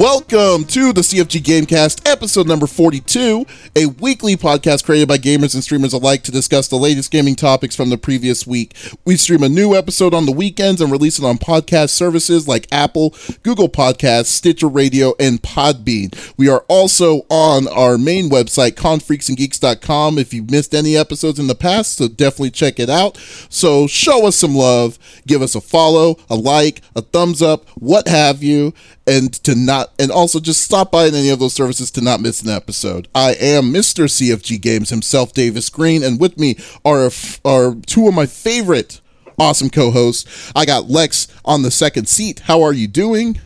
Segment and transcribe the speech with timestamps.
[0.00, 3.44] Welcome to the CFG Gamecast, episode number 42,
[3.76, 7.76] a weekly podcast created by gamers and streamers alike to discuss the latest gaming topics
[7.76, 8.74] from the previous week.
[9.04, 12.66] We stream a new episode on the weekends and release it on podcast services like
[12.72, 16.16] Apple, Google Podcasts, Stitcher Radio, and Podbean.
[16.38, 21.54] We are also on our main website, confreaksandgeeks.com, if you've missed any episodes in the
[21.54, 23.18] past, so definitely check it out.
[23.50, 28.08] So show us some love, give us a follow, a like, a thumbs up, what
[28.08, 28.72] have you,
[29.10, 32.20] and to not and also just stop by in any of those services to not
[32.20, 33.08] miss an episode.
[33.14, 34.04] I am Mr.
[34.04, 37.10] CFG Games himself, Davis Green, and with me are
[37.44, 39.00] are two of my favorite
[39.38, 40.52] awesome co-hosts.
[40.54, 42.40] I got Lex on the second seat.
[42.40, 43.40] How are you doing?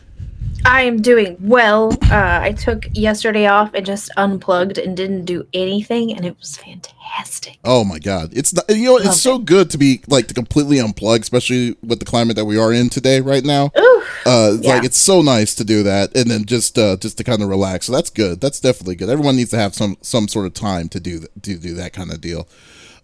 [0.65, 1.93] I am doing well.
[2.11, 6.57] Uh, I took yesterday off and just unplugged and didn't do anything, and it was
[6.57, 7.59] fantastic.
[7.63, 10.33] Oh my god, it's not, you know Love it's so good to be like to
[10.33, 13.71] completely unplug, especially with the climate that we are in today right now.
[13.77, 14.75] Ooh, uh, yeah.
[14.75, 17.49] Like it's so nice to do that, and then just uh, just to kind of
[17.49, 17.85] relax.
[17.85, 18.41] So that's good.
[18.41, 19.09] That's definitely good.
[19.09, 21.93] Everyone needs to have some some sort of time to do that, to do that
[21.93, 22.47] kind of deal.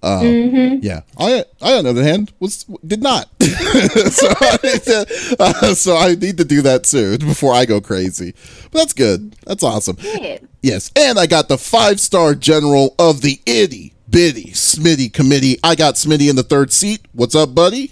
[0.04, 0.80] Uh, mm-hmm.
[0.82, 3.30] Yeah, I, I on the other hand was did not.
[3.42, 8.34] so, I to, uh, so I need to do that soon before I go crazy.
[8.72, 9.34] But that's good.
[9.46, 9.98] That's awesome.
[10.00, 10.40] Yeah.
[10.64, 15.58] Yes, and I got the five star general of the itty bitty Smitty committee.
[15.64, 17.06] I got Smitty in the third seat.
[17.14, 17.92] What's up, buddy?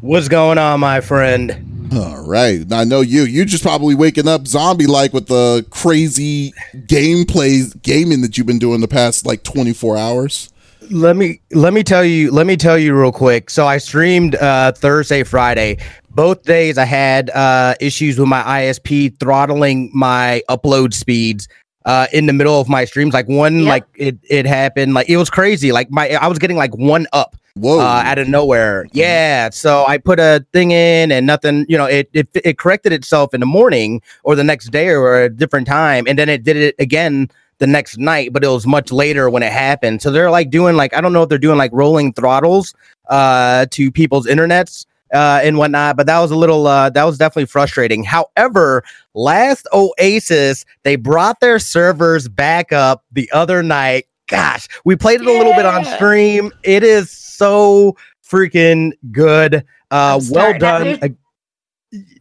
[0.00, 1.90] What's going on, my friend?
[1.92, 2.64] All right.
[2.72, 3.22] I know you.
[3.22, 8.58] You just probably waking up zombie like with the crazy gameplay gaming that you've been
[8.58, 10.50] doing the past like 24 hours
[10.90, 13.50] let me let me tell you let me tell you real quick.
[13.50, 15.78] So I streamed uh, Thursday, Friday.
[16.10, 21.48] Both days I had uh, issues with my ISP throttling my upload speeds
[21.84, 23.14] uh, in the middle of my streams.
[23.14, 23.68] Like one, yep.
[23.68, 24.94] like it it happened.
[24.94, 25.72] Like it was crazy.
[25.72, 27.36] Like my I was getting like one up.
[27.54, 27.80] Whoa.
[27.80, 28.84] Uh, out of nowhere.
[28.84, 28.98] Mm-hmm.
[28.98, 29.50] Yeah.
[29.50, 33.34] So I put a thing in and nothing, you know, it, it it corrected itself
[33.34, 36.04] in the morning or the next day or a different time.
[36.06, 39.42] And then it did it again the next night, but it was much later when
[39.42, 40.00] it happened.
[40.00, 42.74] So they're like doing like I don't know if they're doing like rolling throttles
[43.08, 47.18] uh to people's internets uh and whatnot, but that was a little uh that was
[47.18, 48.04] definitely frustrating.
[48.04, 54.06] However, last Oasis, they brought their servers back up the other night.
[54.28, 55.36] Gosh, we played it yeah.
[55.36, 56.52] a little bit on stream.
[56.62, 59.64] It is so freaking good.
[59.90, 60.86] Uh well done.
[60.86, 61.16] After,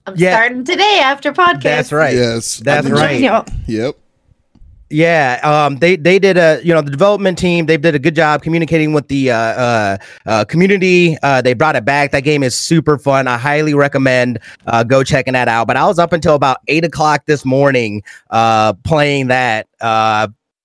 [0.05, 0.37] I'm yeah.
[0.37, 1.61] starting today after podcast.
[1.61, 2.15] That's right.
[2.15, 2.57] Yes.
[2.57, 3.19] That's right.
[3.67, 3.97] Yep.
[4.89, 8.15] Yeah, um, they they did a you know the development team they did a good
[8.15, 11.17] job communicating with the uh, uh, uh, community.
[11.21, 12.11] Uh, they brought it back.
[12.11, 13.27] That game is super fun.
[13.27, 15.67] I highly recommend uh, go checking that out.
[15.67, 19.67] But I was up until about eight o'clock this morning uh, playing that.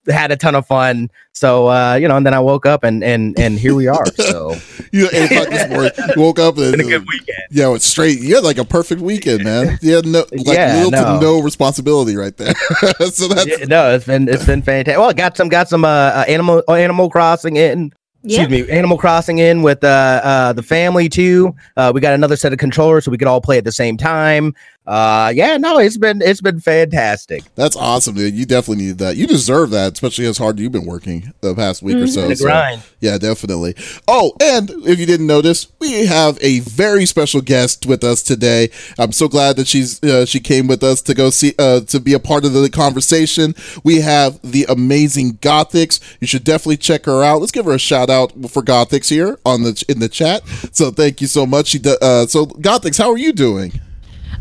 [0.09, 1.11] Uh, had a ton of fun.
[1.33, 4.07] So uh, you know, and then I woke up and and and here we are.
[4.17, 4.57] So
[4.93, 7.39] you eight o'clock this morning, woke up and a good weekend.
[7.51, 8.21] Yeah, it's straight.
[8.21, 9.79] You had like a perfect weekend, man.
[9.83, 11.05] You had no like yeah, little no.
[11.05, 12.55] to no responsibility right there.
[13.11, 14.99] so that's yeah, no, it's been it's been fantastic.
[14.99, 17.93] Well, got some got some uh, uh animal Animal Crossing in
[18.25, 21.55] excuse me, Animal Crossing in with uh, uh, the family too.
[21.77, 23.97] Uh, we got another set of controllers so we could all play at the same
[23.97, 24.55] time.
[24.85, 27.45] Uh, yeah, no, it's been it's been fantastic.
[27.55, 28.35] That's awesome, dude.
[28.35, 29.17] You definitely need that.
[29.17, 32.05] You deserve that, especially as hard you've been working the past week mm-hmm.
[32.05, 32.35] or so.
[32.35, 32.45] so.
[32.45, 32.83] grind.
[33.01, 33.77] Yeah, definitely.
[34.09, 38.71] Oh, and if you didn't notice, we have a very special guest with us today.
[38.99, 42.01] I'm so glad that she's uh, she came with us to go see uh, to
[42.01, 43.55] be a part of the conversation.
[43.85, 47.39] We have the amazing Gothix You should definitely check her out.
[47.39, 50.43] Let's give her a shout out for Gothix here on the in the chat.
[50.73, 51.69] So thank you so much.
[51.69, 53.81] She uh, so Gothix how are you doing?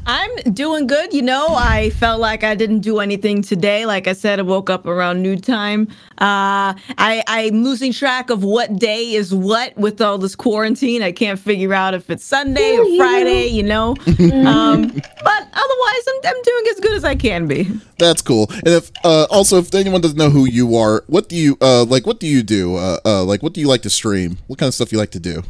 [0.06, 1.14] I'm doing good.
[1.14, 3.86] You know, I felt like I didn't do anything today.
[3.86, 5.88] Like I said, I woke up around noon time.
[6.14, 11.04] Uh, I, I'm losing track of what day is what with all this quarantine.
[11.04, 13.90] I can't figure out if it's Sunday or Friday, you know.
[14.08, 17.70] um, but otherwise, I'm, I'm doing as good as I can be.
[18.00, 18.48] That's cool.
[18.50, 21.84] And if uh, also, if anyone doesn't know who you are, what do you uh,
[21.86, 22.08] like?
[22.08, 22.76] What do you do?
[22.76, 24.40] Uh, uh, like, what do you like to stream?
[24.48, 25.44] What kind of stuff you like to do?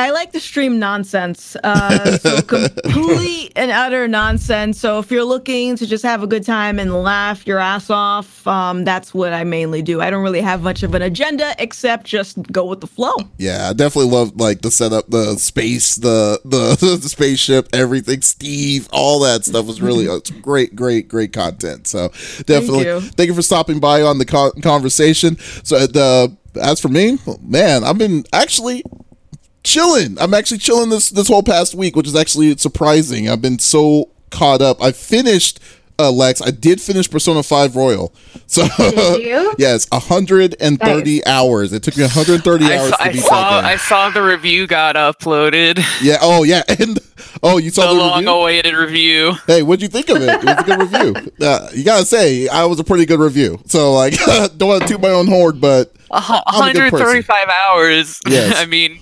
[0.00, 1.56] I like to stream nonsense.
[1.62, 4.80] Uh, so complete and utter nonsense.
[4.80, 8.46] So if you're looking to just have a good time and laugh your ass off,
[8.46, 10.00] um, that's what I mainly do.
[10.00, 13.14] I don't really have much of an agenda except just go with the flow.
[13.36, 18.22] Yeah, I definitely love like the setup, the space, the the, the spaceship, everything.
[18.22, 21.86] Steve, all that stuff was really uh, great, great, great content.
[21.86, 22.08] So
[22.46, 25.36] definitely, thank you, thank you for stopping by on the co- conversation.
[25.62, 28.82] So the uh, as for me, man, I've been actually
[29.62, 30.18] chilling.
[30.18, 33.28] I'm actually chilling this this whole past week, which is actually surprising.
[33.28, 34.82] I've been so caught up.
[34.82, 35.60] I finished
[35.98, 36.40] uh, Lex.
[36.40, 38.12] I did finish Persona 5 Royal.
[38.50, 38.62] So
[39.58, 41.26] yes, 130 nice.
[41.26, 41.72] hours.
[41.72, 45.78] It took me 130 I hours saw, I saw, I saw the review got uploaded.
[46.02, 46.62] Yeah, oh yeah.
[46.80, 46.98] And
[47.44, 48.30] Oh, you saw the the, long review?
[48.32, 49.34] awaited review.
[49.46, 50.28] Hey, what'd you think of it?
[50.30, 51.30] It was a good review.
[51.46, 53.60] Uh, you gotta say, I was a pretty good review.
[53.66, 54.14] So, like,
[54.56, 57.06] don't want to toot my own horn, but A hu- I'm a good person.
[57.06, 58.20] 135 hours.
[58.26, 58.56] Yes.
[58.56, 59.00] I mean,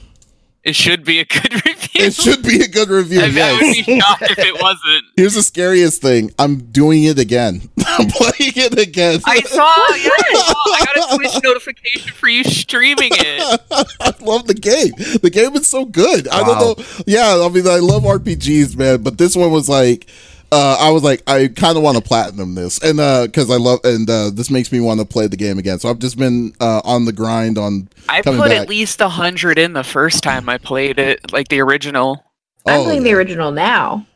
[0.68, 2.04] it should be a good review.
[2.04, 3.20] it should be a good review.
[3.20, 3.62] I, I yes.
[3.62, 5.04] would be shocked if it wasn't.
[5.16, 6.30] Here's the scariest thing.
[6.38, 7.62] I'm doing it again.
[7.86, 9.20] I'm playing it again.
[9.24, 13.60] I saw, yeah, I, saw, I got a Twitch notification for you streaming it.
[13.98, 14.92] I love the game.
[15.22, 16.28] The game is so good.
[16.28, 16.84] I don't know.
[17.06, 20.06] Yeah, I mean, I love RPGs, man, but this one was like,
[20.50, 22.96] uh, I was like, I kind of want to platinum this, and
[23.26, 25.78] because I love, and uh, this makes me want to play the game again.
[25.78, 27.88] So I've just been uh, on the grind on.
[28.08, 28.62] I Coming put back.
[28.62, 32.24] at least a hundred in the first time I played it, like the original.
[32.66, 33.12] I'm Oh, playing yeah.
[33.12, 34.06] the original now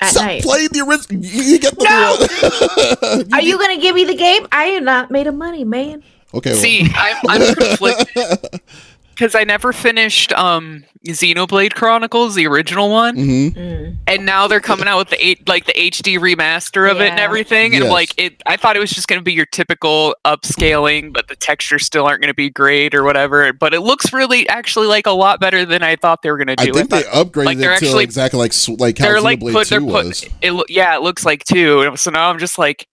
[0.00, 0.42] at Stop night.
[0.42, 1.22] playing the original.
[1.24, 3.18] You, you get the No!
[3.30, 3.36] no.
[3.36, 4.46] Are you gonna give me the game?
[4.52, 6.02] I am not made of money, man.
[6.34, 6.50] okay?
[6.52, 8.60] well- See, I'm, I'm conflicted
[9.14, 13.54] because I never finished um Xenoblade Chronicles, the original one, Mhm.
[13.56, 13.96] Mm.
[14.06, 17.18] and now they're coming out with the eight, like the HD remaster of it and
[17.18, 17.74] everything.
[17.74, 17.92] And Yes.
[17.92, 21.34] like it, I thought it was just going to be your typical upscaling, but the
[21.34, 23.52] textures still aren't going to be great or whatever.
[23.52, 26.46] But it looks really, actually, like a lot better than I thought they were going
[26.48, 26.62] to do.
[26.62, 26.72] I do.
[26.74, 29.40] think they thought- upgraded like, they're it to actually- exactly like like how they're like
[29.40, 30.24] put, they're 2 put, was.
[30.40, 30.52] it.
[30.52, 31.96] loo- Yeah, it looks like two.
[31.96, 32.86] So now I'm just like,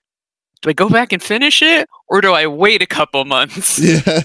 [0.63, 3.79] do I go back and finish it, or do I wait a couple months?
[3.89, 4.21] Yeah,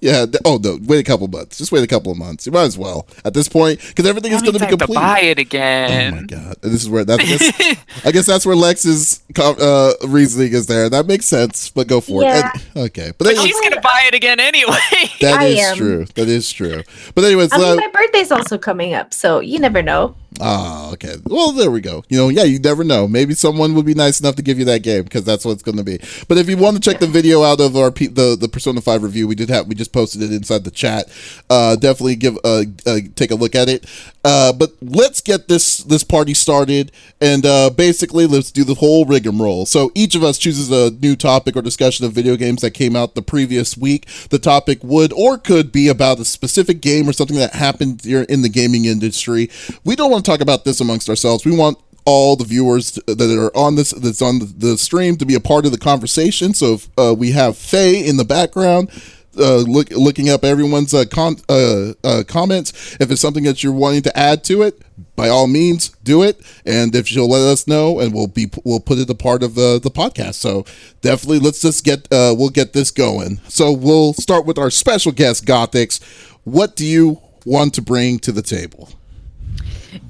[0.00, 0.26] yeah.
[0.44, 1.58] Oh no, wait a couple months.
[1.58, 2.46] Just wait a couple of months.
[2.46, 4.76] You might as well at this point because everything is going to be I to
[4.76, 4.94] complete.
[4.96, 6.12] buy it again.
[6.14, 6.56] Oh my god!
[6.62, 7.22] This is where that's.
[7.22, 10.88] I guess, I guess that's where Lex's uh, reasoning is there.
[10.90, 11.70] That makes sense.
[11.70, 12.50] But go for Yeah.
[12.54, 12.62] it.
[12.74, 14.76] And- okay, but but anyways, she's gonna buy it again anyway.
[15.20, 15.76] that I is am.
[15.76, 16.04] true.
[16.14, 16.82] That is true.
[17.14, 20.14] But anyways, I mean, uh, my birthday's also coming up, so you never know.
[20.40, 21.16] Ah, okay.
[21.24, 22.04] Well, there we go.
[22.08, 23.08] You know, yeah, you never know.
[23.08, 25.62] Maybe someone will be nice enough to give you that game because that's what it's
[25.62, 25.98] going to be.
[26.28, 29.02] But if you want to check the video out of our the the Persona Five
[29.02, 31.08] review, we did have we just posted it inside the chat.
[31.48, 33.84] Uh, definitely give uh, uh take a look at it.
[34.24, 39.04] Uh, but let's get this this party started and uh, basically let's do the whole
[39.04, 39.64] rigmarole.
[39.64, 42.94] So each of us chooses a new topic or discussion of video games that came
[42.94, 44.06] out the previous week.
[44.30, 48.22] The topic would or could be about a specific game or something that happened here
[48.22, 49.50] in the gaming industry.
[49.84, 51.44] We don't want to talk about this amongst ourselves.
[51.44, 51.78] We want
[52.08, 55.66] all the viewers that are on this that's on the, stream to be a part
[55.66, 56.54] of the conversation.
[56.54, 58.90] So if uh, we have Faye in the background.
[59.38, 61.04] Uh, look, looking up everyone's uh,
[61.48, 62.96] uh, uh, comments.
[62.98, 64.82] If it's something that you're wanting to add to it,
[65.14, 66.40] by all means, do it.
[66.64, 69.54] And if she'll let us know, and we'll be we'll put it a part of
[69.54, 70.36] the the podcast.
[70.36, 70.64] So
[71.02, 73.38] definitely, let's just get uh, we'll get this going.
[73.48, 76.02] So we'll start with our special guest, Gothix.
[76.42, 78.88] What do you want to bring to the table?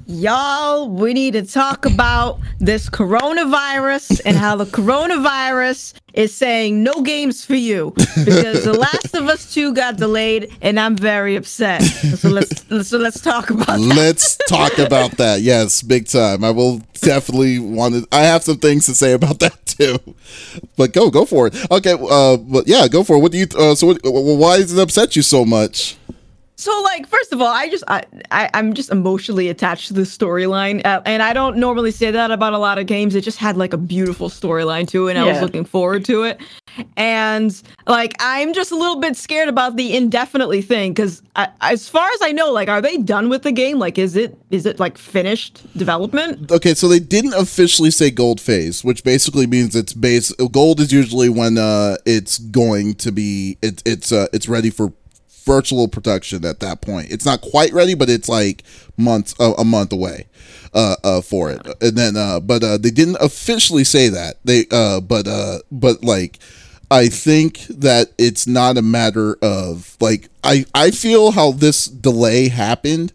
[0.05, 7.01] Y'all, we need to talk about this coronavirus and how the coronavirus is saying no
[7.01, 7.93] games for you
[8.25, 11.81] because The Last of Us 2 got delayed and I'm very upset.
[11.83, 13.79] So let's so let's talk about that.
[13.79, 15.41] Let's talk about that.
[15.41, 16.43] Yes, big time.
[16.43, 18.07] I will definitely want to.
[18.11, 19.97] I have some things to say about that too.
[20.75, 21.71] But go, go for it.
[21.71, 23.19] Okay, uh, but yeah, go for it.
[23.19, 23.47] What do you?
[23.55, 25.97] Uh, so, what, why does it upset you so much?
[26.59, 30.01] So, like, first of all, I just I, I I'm just emotionally attached to the
[30.01, 33.15] storyline, uh, and I don't normally say that about a lot of games.
[33.15, 36.23] It just had like a beautiful storyline to it, and I was looking forward to
[36.23, 36.41] it.
[36.97, 41.21] And like, I'm just a little bit scared about the indefinitely thing because,
[41.61, 43.79] as far as I know, like, are they done with the game?
[43.79, 46.51] Like, is it is it like finished development?
[46.51, 50.33] Okay, so they didn't officially say gold phase, which basically means it's base.
[50.51, 54.91] Gold is usually when uh, it's going to be it, it's uh, it's ready for
[55.49, 57.09] virtual production at that point.
[57.09, 58.63] It's not quite ready, but it's like
[58.97, 60.27] months uh, a month away
[60.75, 61.65] uh, uh, for it.
[61.81, 64.35] And then, uh, but uh, they didn't officially say that.
[64.45, 66.39] They, uh, but uh, but like.
[66.91, 72.47] I think that it's not a matter of like I I feel how this delay
[72.47, 73.13] happened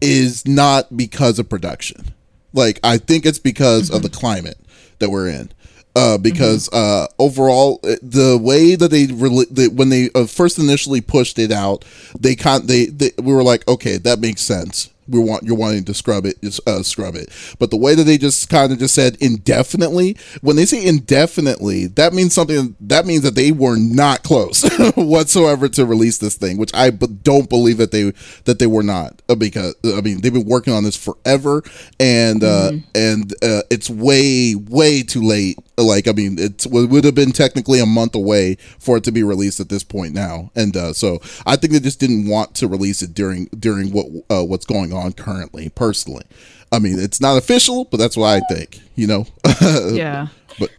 [0.00, 2.14] is not because of production.
[2.52, 4.60] Like I think it's because of the climate
[5.00, 5.50] that we're in.
[5.98, 10.56] Uh, because uh, overall, uh, the way that they, rel- they when they uh, first
[10.56, 11.84] initially pushed it out,
[12.18, 14.90] they con they, they we were like, okay, that makes sense.
[15.08, 17.30] We want you're wanting to scrub it, just uh, scrub it.
[17.58, 21.86] But the way that they just kind of just said indefinitely, when they say indefinitely,
[21.86, 22.76] that means something.
[22.78, 24.62] That means that they were not close
[24.94, 28.12] whatsoever to release this thing, which I b- don't believe that they
[28.44, 31.62] that they were not uh, because I mean they've been working on this forever,
[31.98, 35.58] and uh, and uh, it's way way too late.
[35.78, 39.22] Like I mean, it would have been technically a month away for it to be
[39.22, 42.66] released at this point now, and uh, so I think they just didn't want to
[42.66, 45.68] release it during during what uh, what's going on currently.
[45.68, 46.24] Personally,
[46.72, 48.80] I mean, it's not official, but that's what I think.
[48.96, 49.26] You know,
[49.92, 50.26] Yeah.
[50.58, 50.70] But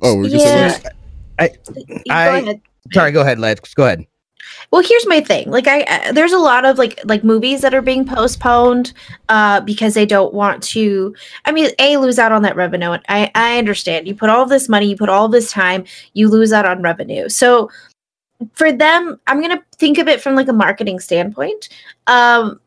[0.00, 0.78] oh, we're just Yeah.
[1.38, 2.60] I, You I- Go ahead.
[2.92, 3.74] sorry, go ahead, Lex.
[3.74, 4.06] Go ahead.
[4.70, 5.50] Well, here's my thing.
[5.50, 8.92] Like, I uh, there's a lot of like like movies that are being postponed
[9.28, 11.14] uh, because they don't want to.
[11.44, 12.98] I mean, a lose out on that revenue.
[13.08, 14.06] I I understand.
[14.06, 17.28] You put all this money, you put all this time, you lose out on revenue.
[17.28, 17.70] So
[18.54, 21.68] for them, I'm gonna think of it from like a marketing standpoint.
[22.06, 22.60] Um,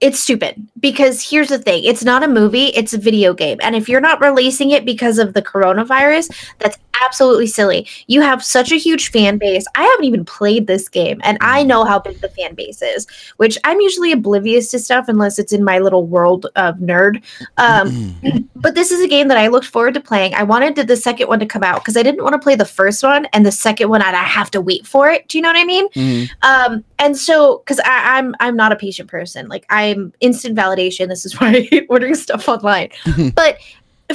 [0.00, 3.76] it's stupid because here's the thing it's not a movie it's a video game and
[3.76, 7.86] if you're not releasing it because of the coronavirus that's absolutely silly.
[8.06, 9.64] You have such a huge fan base.
[9.74, 13.06] I haven't even played this game and i know how big the fan base is
[13.36, 17.22] which i'm usually oblivious to stuff unless it's in my little world of nerd.
[17.56, 18.14] Um,
[18.56, 20.34] but this is a game that i looked forward to playing.
[20.34, 22.64] I wanted the second one to come out because i didn't want to play the
[22.64, 25.28] first one and the second one i'd have to wait for it.
[25.28, 25.88] Do you know what i mean?
[25.90, 26.30] Mhm.
[26.42, 29.48] um and so because i'm i'm not a patient person.
[29.48, 31.08] Like i'm instant validation.
[31.08, 32.90] This is why i hate ordering stuff online.
[33.34, 33.58] But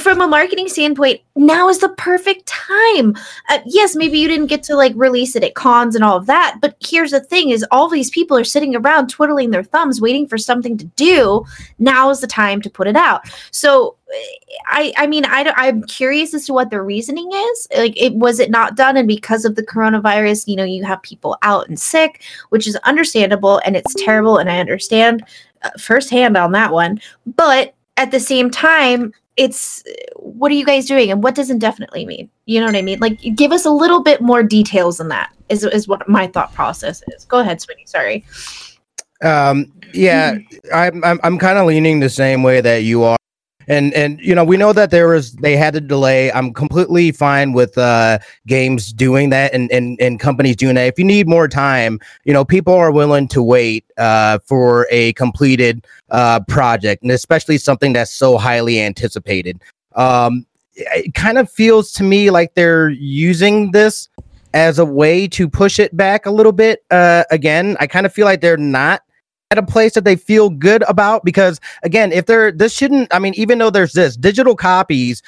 [0.00, 3.14] from a marketing standpoint now is the perfect time
[3.48, 6.26] uh, yes maybe you didn't get to like release it at cons and all of
[6.26, 10.00] that but here's the thing is all these people are sitting around twiddling their thumbs
[10.00, 11.44] waiting for something to do
[11.78, 13.96] now is the time to put it out so
[14.66, 17.68] I I mean I I'm curious as to what the reasoning is.
[17.76, 21.02] Like it was it not done and because of the coronavirus, you know, you have
[21.02, 25.24] people out and sick, which is understandable and it's terrible and I understand
[25.62, 27.00] uh, firsthand on that one.
[27.26, 29.82] But at the same time, it's
[30.16, 32.30] what are you guys doing and what does indefinitely mean?
[32.46, 32.98] You know what I mean?
[33.00, 35.32] Like give us a little bit more details than that.
[35.48, 37.24] Is is what my thought process is.
[37.24, 37.86] Go ahead, Swinny.
[37.86, 38.24] Sorry.
[39.22, 40.38] Um, yeah,
[40.74, 43.16] I'm I'm, I'm kind of leaning the same way that you are.
[43.68, 46.30] And and you know we know that there was they had to delay.
[46.32, 50.86] I'm completely fine with uh games doing that and and and companies doing that.
[50.86, 55.12] If you need more time, you know people are willing to wait uh for a
[55.14, 59.60] completed uh project and especially something that's so highly anticipated.
[59.94, 64.08] Um it kind of feels to me like they're using this
[64.54, 67.76] as a way to push it back a little bit uh again.
[67.80, 69.02] I kind of feel like they're not
[69.50, 73.18] at a place that they feel good about because again if they're this shouldn't i
[73.18, 75.22] mean even though there's this digital copies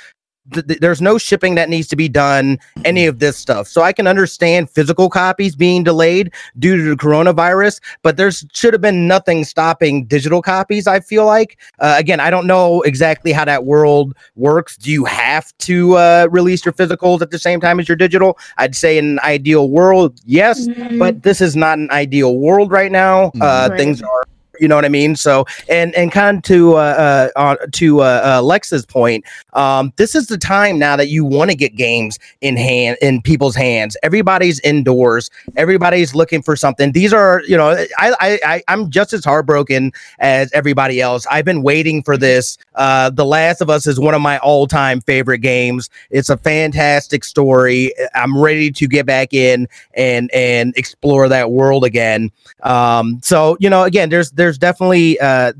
[0.52, 3.68] th- th- there's no shipping that needs to be done any of this stuff.
[3.68, 8.72] So i can understand physical copies being delayed due to the coronavirus but there's should
[8.72, 11.58] have been nothing stopping digital copies i feel like.
[11.78, 14.76] Uh, again i don't know exactly how that world works.
[14.76, 18.38] Do you have to uh, release your physicals at the same time as your digital?
[18.56, 20.66] I'd say in an ideal world yes
[20.98, 23.30] but this is not an ideal world right now.
[23.40, 23.76] Uh, Right.
[23.78, 24.17] Things are,
[24.60, 25.16] you know what I mean.
[25.16, 30.14] So, and and kind of to uh, uh, to uh, uh, Lex's point, um, this
[30.14, 33.96] is the time now that you want to get games in hand in people's hands.
[34.02, 35.30] Everybody's indoors.
[35.56, 36.92] Everybody's looking for something.
[36.92, 41.26] These are, you know, I I, I I'm just as heartbroken as everybody else.
[41.30, 42.58] I've been waiting for this.
[42.74, 45.90] Uh, the Last of Us is one of my all time favorite games.
[46.10, 47.92] It's a fantastic story.
[48.14, 52.30] I'm ready to get back in and and explore that world again.
[52.62, 55.52] Um, so you know, again, there's there's definitely uh,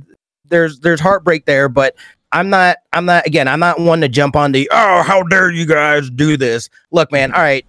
[0.48, 1.94] there's there's heartbreak there, but
[2.32, 5.50] I'm not I'm not again I'm not one to jump on the oh how dare
[5.50, 6.70] you guys do this.
[6.92, 7.66] Look, man, all right,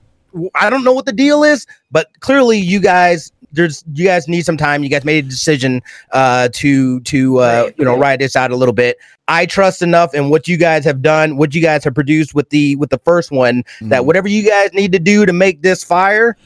[0.55, 4.43] I don't know what the deal is, but clearly you guys there's you guys need
[4.45, 4.83] some time.
[4.83, 7.75] You guys made a decision uh to to uh Right.
[7.79, 8.97] you know ride this out a little bit.
[9.27, 12.49] I trust enough in what you guys have done, what you guys have produced with
[12.51, 14.05] the with the first one that Mhm.
[14.05, 16.38] whatever you guys need to do to make this fire,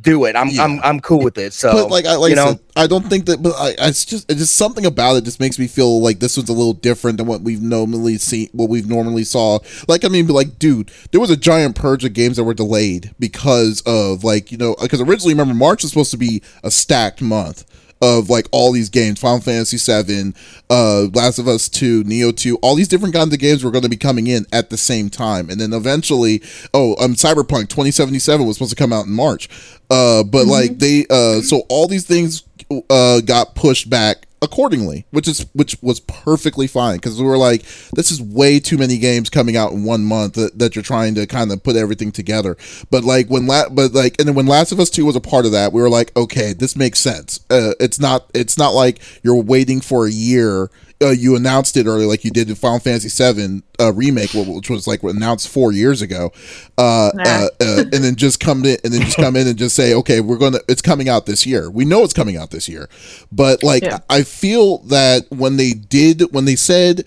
[0.00, 0.36] do it.
[0.36, 0.64] I'm Yeah.
[0.64, 1.52] I'm I'm cool with it.
[1.52, 3.42] So but like I like you I know, said, I don't think that.
[3.42, 6.18] But I, I it's just it's just something about it just makes me feel like
[6.20, 8.48] this was a little different than what we've normally seen.
[8.52, 9.58] What we've normally saw.
[9.88, 13.14] Like I mean, like dude, there was a giant purge of games that were delayed
[13.18, 17.20] because of like you know because originally remember March was supposed to be a stacked
[17.20, 17.64] month
[18.02, 20.34] of like all these games final fantasy 7
[20.68, 23.84] uh last of us 2 Nioh 2 all these different kinds of games were going
[23.84, 26.42] to be coming in at the same time and then eventually
[26.74, 29.48] oh um cyberpunk 2077 was supposed to come out in march
[29.92, 32.42] uh but like they uh so all these things
[32.90, 37.62] uh got pushed back accordingly which is which was perfectly fine because we were like
[37.94, 41.14] this is way too many games coming out in one month that, that you're trying
[41.14, 42.56] to kind of put everything together.
[42.90, 45.20] But like when la- but like and then when last of us 2 was a
[45.20, 47.40] part of that we were like okay this makes sense.
[47.48, 50.70] Uh, it's not it's not like you're waiting for a year
[51.02, 54.70] uh, you announced it earlier, like you did in Final Fantasy VII uh, remake, which
[54.70, 56.32] was like announced four years ago,
[56.78, 57.22] uh, Nah.
[57.24, 59.94] uh, uh, and then just come in and then just come in and just say,
[59.94, 61.70] okay, we're gonna, it's coming out this year.
[61.70, 62.88] We know it's coming out this year,
[63.30, 63.98] but like Yeah.
[64.08, 67.04] I feel that when they did, when they said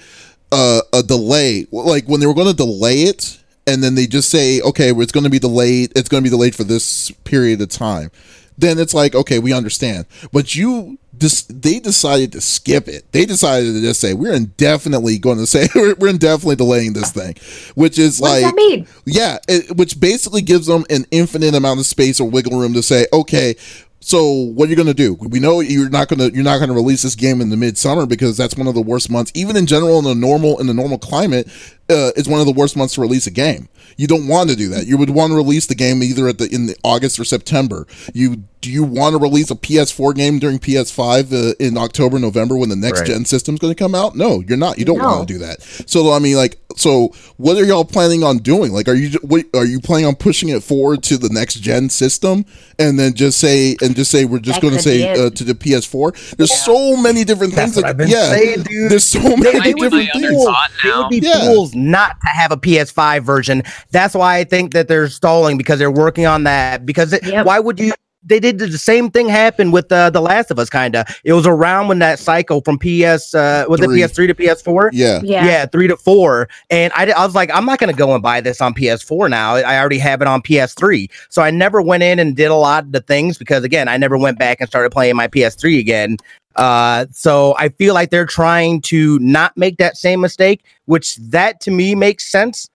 [0.51, 4.29] uh, a delay, like when they were going to delay it, and then they just
[4.29, 5.91] say, okay, well, it's going to be delayed.
[5.95, 8.11] It's going to be delayed for this period of time.
[8.57, 10.05] Then it's like, okay, we understand.
[10.31, 13.12] But you just they decided to skip it.
[13.12, 17.12] They decided to just say we're indefinitely going to say we're, we're indefinitely delaying this
[17.12, 17.36] thing,
[17.75, 18.88] which is What like does that mean?
[19.05, 22.84] yeah, it, which basically gives them an infinite amount of space or wiggle room to
[22.84, 23.55] say, okay,
[24.01, 25.15] So what are you going to do?
[25.15, 27.57] We know you're not going to you're not going to release this game in the
[27.57, 30.67] midsummer because that's one of the worst months, even in general in the normal in
[30.67, 31.48] the normal climate.
[31.87, 33.69] Uh, it's one of the worst months to release a game.
[33.97, 34.87] You don't want to do that.
[34.87, 37.85] You would want to release the game either at the in the August or September.
[38.13, 42.57] You do you want to release a PS4 game during PS5 uh, in October, November
[42.57, 43.09] when the next Right.
[43.09, 44.15] gen system's going to come out?
[44.15, 44.79] No, you're not.
[44.79, 45.05] You don't No.
[45.05, 45.61] want to do that.
[45.85, 48.73] So I mean, like, so what are y'all planning on doing?
[48.73, 51.89] Like, are you what, are you planning on pushing it forward to the next gen
[51.91, 52.43] system
[52.79, 55.53] and then just say and just say we're just going to say uh, to the
[55.53, 56.35] PS4?
[56.35, 57.83] There's so many different That's things.
[57.83, 58.89] what I've That, been yeah, saying, dude.
[58.91, 60.43] there's so many different things.
[60.43, 61.45] thought They would be Yeah.
[61.53, 63.63] fools not to have a PS5 version.
[63.91, 66.86] That's why I think that they're stalling because they're working on that.
[66.86, 67.46] Because it, Yep.
[67.46, 67.94] why would you?
[68.27, 70.67] They did the same thing happen with uh, the Last of Us.
[70.67, 71.05] Kind of.
[71.24, 74.01] It was around when that cycle from PS uh, was Three.
[74.01, 74.89] it PS3 to PS4.
[74.94, 75.46] Yeah, Yeah.
[75.46, 76.50] Yeah, three to four.
[76.72, 79.29] And I, I was like, I'm not going to go and buy this on PS4
[79.29, 79.53] now.
[79.58, 81.08] I already have it on PS3.
[81.29, 83.98] So I never went in and did a lot of the things because, again, I
[83.98, 86.17] never went back and started playing my PS3 again.
[86.55, 91.59] Uh, so I feel like they're trying to not make that same mistake, which that
[91.62, 92.69] to me makes sense.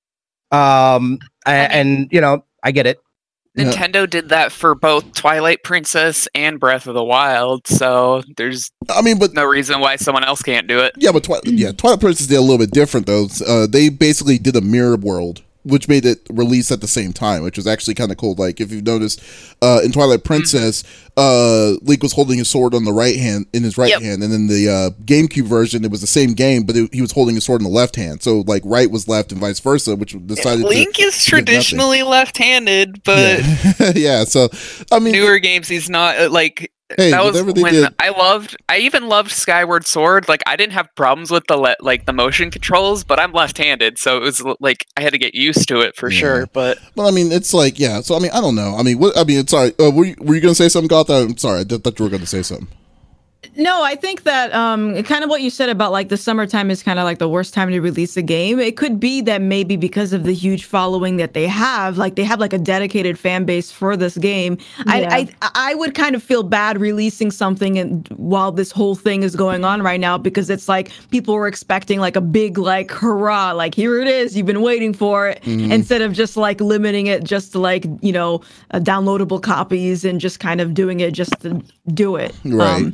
[0.53, 2.99] Um, a- I mean- and, you know, I get it.
[3.59, 9.03] Nintendo did that for both Twilight Princess and Breath of the Wild, so there's I
[9.03, 10.95] mean, but no reason why someone else can't do it.
[10.97, 13.27] Yeah, but Twi- yeah, Twilight Princess did a little bit different though.
[13.47, 17.43] Uh, they basically did a mirror world, which made it release at the same time,
[17.43, 18.35] which was actually kind of cool.
[18.35, 19.23] Like if you've noticed,
[19.63, 20.85] uh, in Twilight Princess,
[21.17, 24.03] uh, Link was holding his sword on the right hand in his right Yep.
[24.03, 27.01] hand, and in the uh, GameCube version, it was the same game, but it, he
[27.03, 28.23] was holding his sword in the left hand.
[28.23, 33.03] So like right was left and vice versa, which decided Link to, is traditionally left-handed,
[33.05, 33.93] but yeah.
[33.95, 34.25] yeah.
[34.25, 34.49] So
[34.91, 37.95] I mean, newer games he's not uh, like hey, that was when did.
[37.99, 40.29] I loved I even loved Skyward Sword.
[40.29, 43.99] Like I didn't have problems with the le- like the motion controls, but I'm left-handed,
[43.99, 46.19] so it was like I had to get used to it for Yeah.
[46.19, 46.47] sure.
[46.53, 48.01] But Well, I mean, it's like, yeah.
[48.01, 48.77] So, I mean, I don't know.
[48.77, 49.17] I mean, what?
[49.17, 49.73] I mean, it's sorry.
[49.79, 51.11] Uh, were you, were you going to say something, Goth?
[51.11, 51.61] I'm sorry.
[51.61, 52.69] I thought you were going to say something.
[53.57, 56.83] No, I think that um kind of what you said about like the summertime is
[56.83, 58.59] kind of like the worst time to release a game.
[58.61, 62.23] It could be that maybe because of the huge following that they have, like they
[62.25, 64.57] have like a dedicated fan base for this game.
[64.87, 65.09] Yeah.
[65.13, 69.23] I, I I would kind of feel bad releasing something and while this whole thing
[69.25, 72.91] is going on right now because it's like people were expecting like a big like
[72.91, 75.71] hurrah, like here it is, you've been waiting for it, Mhm.
[75.73, 80.21] instead of just like limiting it just to like you know uh, downloadable copies and
[80.21, 81.61] just kind of doing it just to
[81.93, 82.33] do it.
[82.45, 82.93] Right.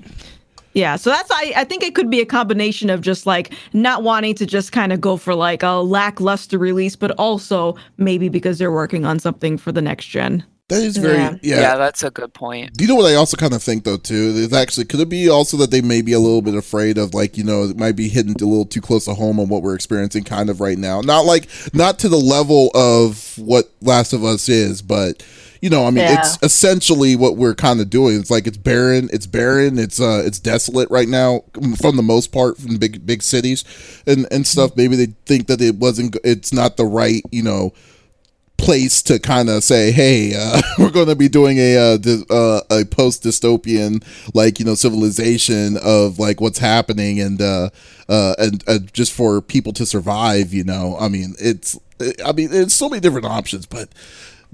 [0.76, 4.02] Yeah, so that's I, I think it could be a combination of just like not
[4.02, 8.58] wanting to just kind of go for like a lackluster release, but also maybe because
[8.58, 10.44] they're working on something for the next gen.
[10.68, 11.36] That is very, Yeah.
[11.42, 11.60] yeah.
[11.60, 11.76] yeah.
[11.76, 12.74] that's a good point.
[12.74, 14.34] Do you know what I also kind of think though too?
[14.36, 17.14] Is actually could it be also that they may be a little bit afraid of
[17.14, 19.62] like you know it might be hitting a little too close to home on what
[19.62, 21.00] we're experiencing kind of right now.
[21.00, 25.22] Not like not to the level of what Last of Us is, but
[25.60, 26.18] you know I mean Yeah.
[26.20, 28.18] it's essentially what we're kind of doing.
[28.20, 31.42] It's like it's barren, it's barren, it's uh it's desolate right now
[31.80, 33.64] from the most part from big big cities
[34.06, 34.76] and and stuff.
[34.76, 37.72] Maybe they think that it wasn't it's not the right you know
[38.58, 42.24] place to kind of say, "Hey, uh, we're going to be doing a uh, dy-
[42.30, 44.02] uh, a post dystopian
[44.34, 47.68] like you know civilization of like what's happening and uh,
[48.08, 51.78] uh, and uh, just for people to survive." You know, I mean, it's
[52.24, 53.88] I mean, it's so many different options, but.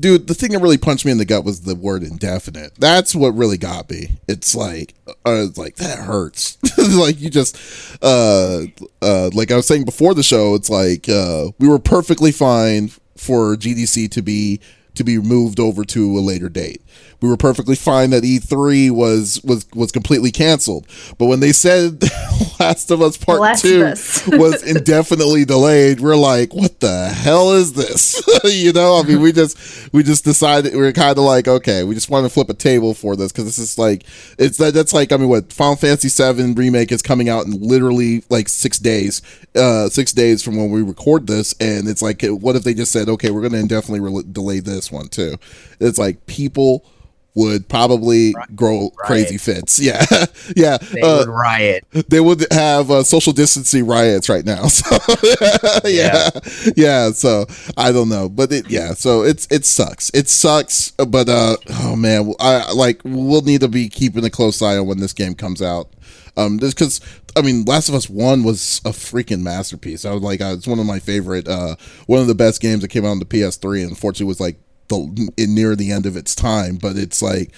[0.01, 2.75] Dude, the thing that really punched me in the gut was the word indefinite.
[2.77, 4.19] That's what really got me.
[4.27, 6.59] It's like, uh, like that hurts.
[6.79, 7.57] like you just,
[8.03, 8.65] uh,
[9.01, 12.89] uh, like I was saying before the show, it's like uh, we were perfectly fine
[13.17, 14.61] for GDC to be
[14.95, 16.83] to be moved over to a later date.
[17.23, 20.87] We were perfectly fine that E3 was was was completely canceled.
[21.19, 22.03] But when they said
[22.61, 24.27] Last of Us Part Last 2 Us.
[24.27, 28.23] was indefinitely delayed, we're like, what the hell is this?
[28.45, 31.85] you know, I mean, we just we just decided we are kind of like, okay,
[31.85, 34.05] we just want to flip a table for this because this is like
[34.39, 37.53] it's that that's like I mean, what Final Fantasy VII remake is coming out in
[37.53, 39.23] literally like six days,
[39.55, 42.93] uh, six days from when we record this, and it's like, what if they just
[42.93, 45.37] said, okay, we're going to indefinitely re- delay this one too?
[45.81, 46.87] It's like people
[47.35, 49.79] would probably grow crazy fits.
[49.83, 50.05] Yeah,
[50.57, 50.77] yeah.
[50.77, 51.85] They uh, would riot.
[52.09, 54.67] they would have uh, social distancing riots right now.
[54.73, 56.31] So yeah,
[56.77, 57.11] yeah.
[57.11, 58.95] So I don't know, but it, yeah.
[58.95, 60.11] So it's it sucks.
[60.15, 60.93] It sucks.
[60.93, 64.87] But uh, oh man, I like we'll need to be keeping a close eye on
[64.87, 65.89] when this game comes out.
[66.37, 67.01] Um, just because
[67.37, 70.05] I mean, Last of Us One was a freaking masterpiece.
[70.05, 72.83] I was like, uh, it's one of my favorite, uh, one of the best games
[72.83, 73.83] that came out on the PS3.
[73.83, 74.57] And unfortunately, was like
[74.89, 76.77] the near the end of its time.
[76.77, 77.53] But it's like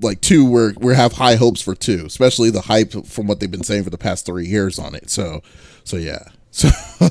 [0.00, 3.50] like two we're we have high hopes for two especially the hype from what they've
[3.50, 5.42] been saying for the past three years on it so
[5.82, 6.22] so yeah
[6.58, 6.68] So,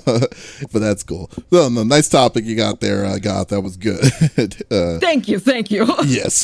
[0.73, 1.31] but that's cool.
[1.53, 3.47] No, no, nice topic you got there, uh, Goth.
[3.47, 4.03] That was good.
[4.71, 5.85] uh, Thank you, thank you.
[6.05, 6.43] yes.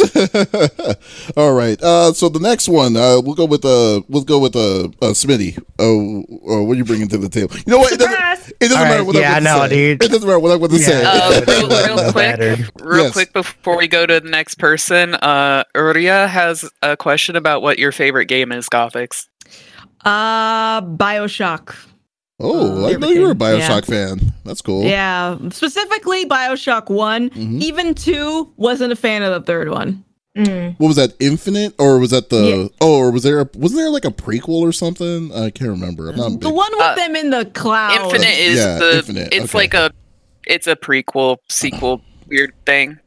[1.35, 1.77] All right.
[1.83, 5.11] Uh, so the next one, uh, we'll go with uh, we'll go with uh, uh
[5.11, 5.61] Smitty.
[5.79, 7.57] Oh, oh, what are you bringing to the table?
[7.57, 7.91] You know what?
[7.91, 9.75] It doesn't, it doesn't All matter right, what I yeah, want to I know, say.
[9.75, 10.03] dude.
[10.03, 11.03] It doesn't matter what I want to say.
[11.05, 12.39] Uh, real, real quick,
[12.81, 13.11] real Yes.
[13.13, 17.77] quick before we go to the next person, uh, Uria has a question about what
[17.77, 19.27] your favorite game is, Gothix.
[20.05, 21.75] Uh, Bioshock.
[22.43, 23.59] Oh, Uh, I know you're a everything.
[23.61, 24.33] Bioshock fan.
[24.45, 24.83] That's cool.
[24.83, 27.29] Yeah, specifically Bioshock One.
[27.31, 27.61] Mhm.
[27.61, 30.03] Even two wasn't a fan of the third one.
[30.37, 30.75] Mm.
[30.79, 31.13] What was that?
[31.19, 32.41] Infinite, or was that the?
[32.43, 32.67] Yeah.
[32.81, 33.39] Oh, or was there?
[33.41, 35.31] A, wasn't there like a prequel or something?
[35.31, 36.09] I can't remember.
[36.09, 36.53] I'm not The big.
[36.53, 38.01] one with Uh, them in the cloud.
[38.05, 38.97] Infinite is yeah, the.
[38.97, 39.57] Infinite, It's okay.
[39.59, 39.91] like a.
[40.47, 42.97] It's a prequel, sequel, weird thing.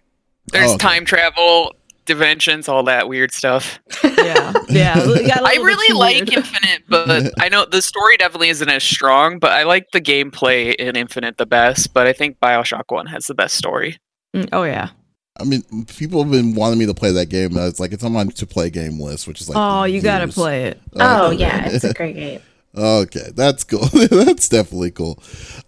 [0.52, 0.86] There's Oh, okay.
[0.86, 1.74] time travel,
[2.06, 3.78] dimensions, all that weird stuff.
[4.02, 4.94] Yeah, yeah.
[4.98, 6.32] it got a I little bit really like weird.
[6.38, 9.38] Infinite, but I know the story definitely isn't as strong.
[9.38, 11.92] But I like the gameplay in Infinite the best.
[11.92, 13.98] But I think Bioshock One has the best story.
[14.34, 14.90] Mm, Oh yeah.
[15.38, 17.58] I mean, people have been wanting me to play that game.
[17.58, 19.58] It's like it's on my to play game list, which is like.
[19.58, 20.80] oh, you gotta play it.
[20.94, 21.36] Oh Okay.
[21.40, 22.40] yeah, it's a great game.
[22.76, 23.86] Okay, that's cool.
[24.10, 25.18] that's definitely cool.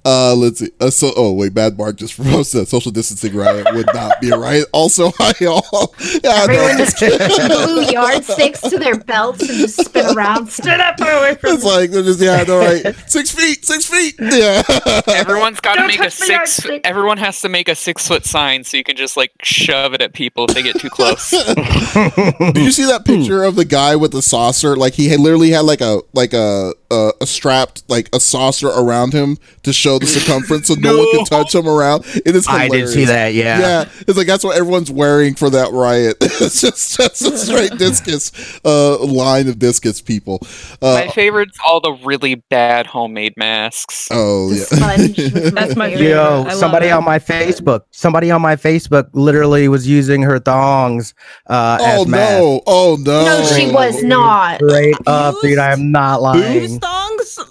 [0.05, 0.71] Uh, let's see.
[0.81, 4.31] Uh, so, oh wait, Bad Mark just posted that social distancing riot would not be
[4.31, 4.66] a riot.
[4.73, 5.94] Also, hi all.
[6.23, 6.53] Yeah, I know.
[6.53, 10.49] Everyone just glue yardsticks to their belts and just spin around.
[10.51, 11.71] Stand up away from It's me.
[11.71, 12.94] like they're just yeah, I know, right?
[13.09, 14.14] Six feet, six feet.
[14.21, 14.62] Yeah.
[15.09, 16.29] Everyone's got to make a six.
[16.29, 16.83] yardstick.
[16.85, 20.03] Everyone has to make a six foot sign so you can just like shove it
[20.03, 21.31] at people if they get too close.
[21.31, 24.77] Did you see that picture of the guy with the saucer?
[24.77, 28.68] Like he had literally had like a like a a, a strapped like a saucer
[28.68, 32.05] around him to show the circumference so no, one can touch him around.
[32.24, 32.90] It is I hilarious.
[32.90, 33.35] did see that.
[33.35, 33.61] Yeah.
[33.61, 36.16] Yeah, it's like that's what everyone's wearing for that riot.
[36.20, 38.33] it's just, just a straight discus
[38.64, 40.38] uh, line of discus people.
[40.81, 44.09] Uh, My favorite's all the really bad homemade masks.
[44.11, 45.98] oh The yeah, That's my favorite.
[45.98, 46.16] favorite.
[46.16, 51.14] I Yo, somebody on my Facebook, somebody on my Facebook literally was using her thongs
[51.48, 52.33] uh, oh as masks.
[52.40, 54.57] no, oh no, No, she was not.
[54.57, 55.59] Straight up, dude.
[55.59, 56.55] I am not lying.
[56.62, 56.78] Use thongs?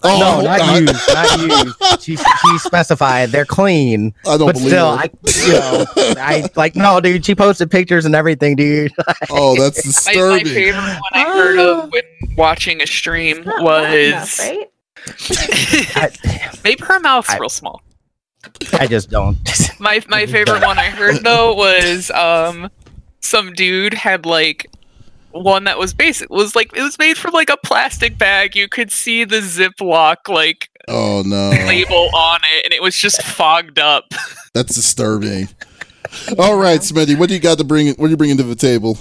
[0.04, 0.82] Oh, no, not God.
[0.82, 2.04] used, not used.
[2.04, 5.12] She, she specified they're clean, I don't but believe still, it.
[5.14, 5.86] I, you know,
[6.22, 7.26] I like no, dude.
[7.26, 8.92] She posted pictures and everything, dude.
[9.30, 10.46] oh, that's My, my disturbing.
[10.54, 12.04] favorite one I heard of when
[12.36, 14.72] watching a stream Not loud enough, was right?
[15.96, 16.10] I,
[16.64, 17.82] maybe her mouth's I- real small.
[18.74, 19.38] I just don't.
[19.80, 22.70] My my favorite one I heard though was um
[23.20, 24.68] some dude had like
[25.32, 28.56] one that was basic was like it was made from like a plastic bag.
[28.56, 33.22] You could see the Ziploc like Oh no, label on it, and it was just
[33.22, 34.06] fogged up.
[34.54, 35.50] that's disturbing.
[36.40, 37.88] All right, Smitty, what do you got to bring?
[37.96, 38.98] What are you bringing to the table?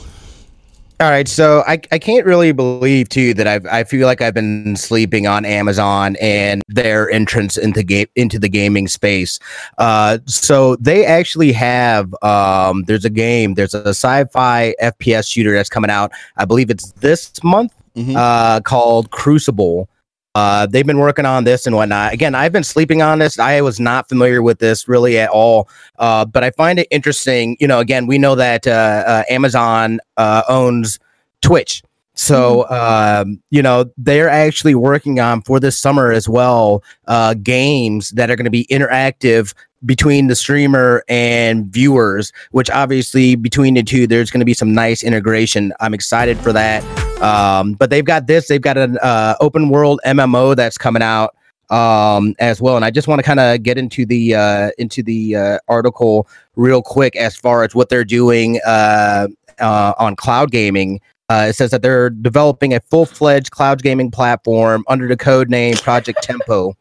[0.98, 4.32] All right, so I, I can't really believe too that I've I feel like I've
[4.32, 9.38] been sleeping on Amazon and their entrance into game into the gaming space.
[9.76, 15.68] Uh, so they actually have um, there's a game, there's a sci-fi FPS shooter that's
[15.68, 16.12] coming out.
[16.38, 18.14] I believe it's this month, Mhm.
[18.16, 19.90] uh, called Crucible.
[20.36, 22.12] Uh, they've been working on this and whatnot.
[22.12, 23.38] Again, I've been sleeping on this.
[23.38, 25.66] I was not familiar with this really at all.
[25.98, 27.56] Uh, but I find it interesting.
[27.58, 30.98] You know, again, we know that uh, uh, Amazon uh, owns
[31.40, 31.82] Twitch.
[32.12, 38.10] So, um, you know, they're actually working on for this summer as well uh, games
[38.10, 43.82] that are going to be interactive between the streamer and viewers, which obviously between the
[43.82, 45.72] two, there's going to be some nice integration.
[45.80, 46.82] I'm excited for that.
[47.22, 51.34] Um, but they've got this, they've got an uh, open world MMO that's coming out
[51.70, 55.02] um as well and i just want to kind of get into the uh into
[55.02, 59.26] the uh article real quick as far as what they're doing uh
[59.58, 64.84] uh on cloud gaming uh, it says that they're developing a full-fledged cloud gaming platform
[64.86, 66.72] under the code name project tempo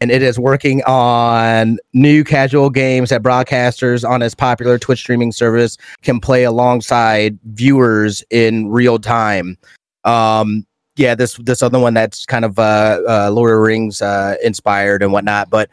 [0.00, 5.32] and it is working on new casual games that broadcasters on its popular twitch streaming
[5.32, 9.56] service can play alongside viewers in real time
[10.04, 10.66] um
[11.00, 14.36] yeah, this this other one that's kind of uh, uh Lord of the Rings uh
[14.42, 15.48] inspired and whatnot.
[15.48, 15.70] But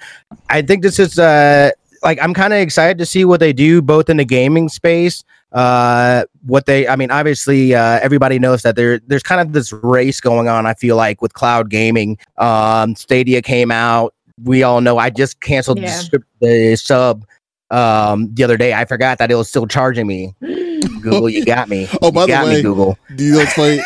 [0.49, 3.81] I think this is uh like I'm kind of excited to see what they do
[3.81, 5.23] both in the gaming space.
[5.51, 9.71] Uh, what they I mean, obviously, uh, everybody knows that there there's kind of this
[9.71, 10.65] race going on.
[10.65, 12.17] I feel like with cloud gaming.
[12.37, 14.13] Um, Stadia came out.
[14.43, 14.97] We all know.
[14.97, 16.01] I just canceled Yeah.
[16.11, 17.25] the, the sub
[17.69, 18.73] um the other day.
[18.73, 20.33] I forgot that it was still charging me.
[21.01, 21.87] Google, you got me.
[22.01, 22.97] Oh, by you the way, me, Google.
[23.15, 23.81] Do you know what's funny?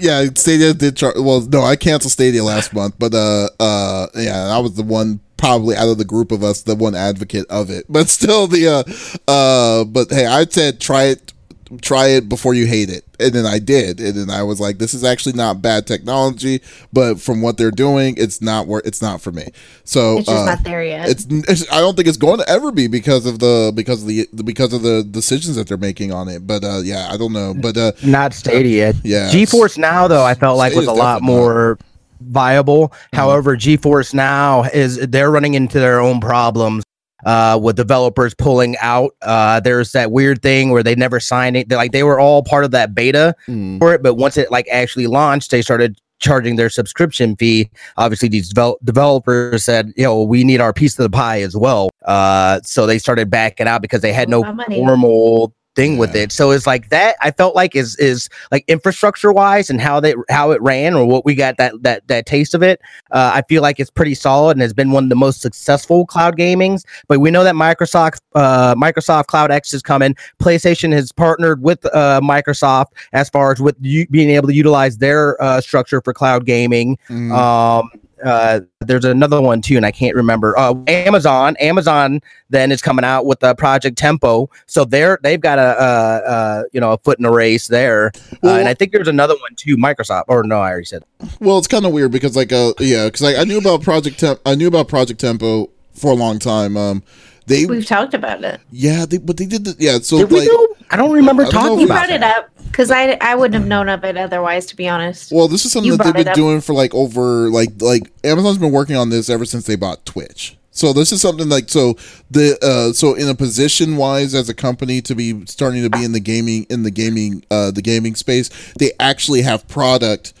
[0.00, 0.96] Yeah, Stadia did.
[0.96, 4.82] Char- well, no, I canceled Stadia last month, but uh, uh, yeah, I was the
[4.82, 7.86] one probably out of the group of us, the one advocate of it.
[7.88, 11.32] But still, the uh, uh, but hey, I said try it
[11.80, 13.04] try it before you hate it.
[13.20, 14.00] And then I did.
[14.00, 16.60] And then I was like, this is actually not bad technology,
[16.92, 19.44] but from what they're doing, it's not where it's not for me.
[19.84, 21.08] So It's just uh, not there yet.
[21.08, 24.08] it's, it's I don't think it's going to ever be because of the because of
[24.08, 26.46] the because of the decisions that they're making on it.
[26.46, 27.54] But uh yeah, I don't know.
[27.54, 28.94] But uh Not Stadia.
[29.04, 31.76] Yeah, GeForce Now though, I felt like was a lot more.
[31.78, 31.86] not.
[32.20, 32.92] Viable.
[33.12, 36.84] However, GeForce Now is they're running into their own problems
[37.26, 39.10] uh with developers pulling out.
[39.20, 41.68] Uh there's that weird thing where they never signed it.
[41.68, 44.50] They're like they were all part of that beta mm, for it, but once it
[44.50, 47.68] like actually launched, they started charging their subscription fee.
[47.96, 51.56] Obviously, these devel- developers said, you know, we need our piece of the pie as
[51.56, 51.90] well.
[52.04, 54.42] Uh, so they started backing out because they had no
[54.76, 56.32] formal thing with it.
[56.32, 57.16] So it's like that.
[57.20, 61.06] I felt like is is like infrastructure wise and how they how it ran or
[61.06, 62.80] what we got that that that taste of it.
[63.10, 66.06] Uh, I feel like it's pretty solid and has been one of the most successful
[66.06, 66.84] cloud gamings.
[67.08, 70.16] But we know that Microsoft uh, Microsoft Cloud X is coming.
[70.40, 74.98] PlayStation has partnered with uh, Microsoft as far as with you being able to utilize
[74.98, 76.98] their uh, structure for cloud gaming.
[77.08, 77.30] mm.
[77.30, 77.90] Um,
[78.24, 80.56] uh, there's another one too, and I can't remember.
[80.58, 85.58] Uh, Amazon, Amazon then is coming out with uh, Project Tempo, so they're they've got
[85.58, 88.12] a uh, uh, you know a foot in the race there.
[88.14, 90.24] uh, Well- and I think there's another one too, Microsoft.
[90.28, 91.02] Or no, I already said.
[91.40, 94.18] Well, it's kind of weird because like uh yeah, because I, I knew about Project
[94.20, 96.76] Temp- I knew about Project Tempo for a long time.
[96.76, 97.02] Um,
[97.46, 98.60] they We've talked about it.
[98.70, 99.98] yeah, they but they did the, yeah.
[99.98, 100.74] So Did we like do?
[100.90, 102.90] I don't remember I don't know talking if You we- about brought it up because
[102.90, 105.30] I I wouldn't have known of it otherwise, to be honest.
[105.32, 106.34] well, this is something You that they've been up.
[106.34, 110.04] doing for like over like like Amazon's been working on this ever since they bought
[110.04, 110.56] Twitch.
[110.72, 111.96] So this is something like so
[112.30, 116.04] the uh so in a position wise as a company to be starting to be
[116.04, 118.48] in the gaming in the gaming uh the gaming space,
[118.78, 120.32] they actually have product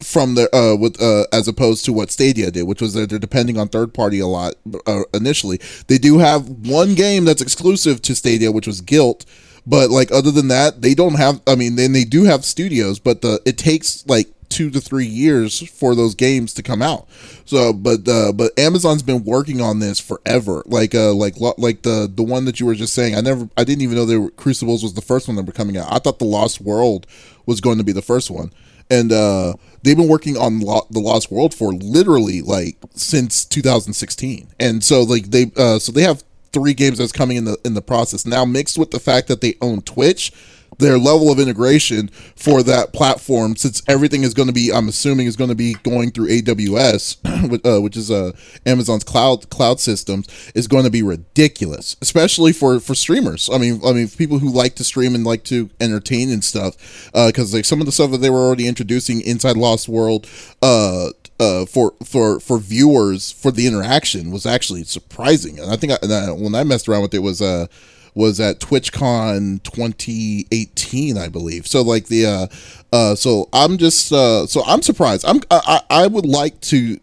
[0.00, 3.18] from the uh with uh as opposed to what Stadia did, which was that they're
[3.18, 4.54] depending on third party a lot
[4.86, 5.60] uh, initially.
[5.88, 9.24] They do have one game that's exclusive to Stadia, which was Gylt,
[9.66, 11.40] but like other than that, they don't have.
[11.46, 15.06] I mean, then they do have studios, but the it takes like two to three
[15.06, 17.08] years for those games to come out.
[17.44, 20.62] So, but uh, but Amazon's been working on this forever.
[20.66, 23.16] Like uh like like the the one that you were just saying.
[23.16, 25.52] I never I didn't even know they were Crucibles was the first one that were
[25.52, 25.92] coming out.
[25.92, 27.06] I thought the Lost World
[27.46, 28.52] was going to be the first one.
[28.90, 34.48] And uh, they've been working on Lo- the Lost World for literally like since 2016,
[34.60, 36.22] and so like they uh, so they have
[36.54, 38.24] three games that's coming in the in the process.
[38.24, 40.32] Now mixed with the fact that they own twitch
[40.78, 45.26] their level of integration for that platform since everything is going to be i'm assuming
[45.26, 47.16] is going to be going through aws
[47.50, 48.32] which, uh, which is uh,
[48.66, 53.48] amazon's cloud cloud systems is going to be ridiculous especially for for streamers.
[53.52, 57.10] I mean i mean people who like to stream and like to entertain and stuff
[57.12, 60.26] because like some of the stuff that they were already introducing inside lost world
[60.62, 65.92] uh uh, for for for viewers for the interaction was actually surprising, and I think
[65.92, 67.66] I, I, when I messed around with it was uh
[68.14, 71.66] was at TwitchCon 2018, I believe.
[71.66, 72.46] So like the uh
[72.92, 75.24] uh so I'm just uh so I'm surprised.
[75.26, 77.00] I'm I I I would like to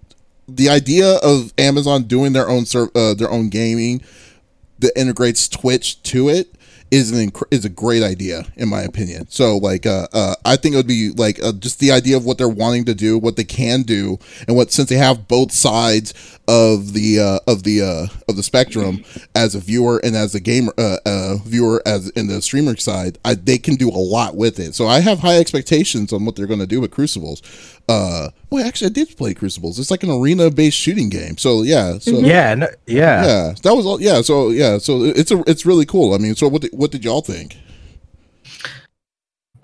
[0.47, 4.01] the idea of Amazon doing their own serv- uh, their own gaming
[4.79, 6.55] that integrates Twitch to it
[6.91, 9.27] is an inc- is a great idea in my opinion.
[9.29, 12.25] So like uh, uh I think it would be like uh, just the idea of
[12.25, 15.51] what they're wanting to do, what they can do, and what since they have both
[15.51, 16.13] sides
[16.47, 20.39] of the uh, of the uh, of the spectrum as a viewer and as a
[20.39, 24.35] gamer uh, uh, viewer as in the streamer side, I, they can do a lot
[24.35, 24.75] with it.
[24.75, 27.41] So I have high expectations on what they're going to do with Crucibles.
[27.87, 29.79] Uh, well, actually, I did play Crucibles.
[29.79, 31.37] It's like an arena-based shooting game.
[31.37, 33.25] So yeah, so Yeah, no, yeah.
[33.25, 34.01] yeah, that was all.
[34.01, 36.13] Yeah, so yeah, so it's a it's really cool.
[36.13, 37.57] I mean, so what did, what did y'all think?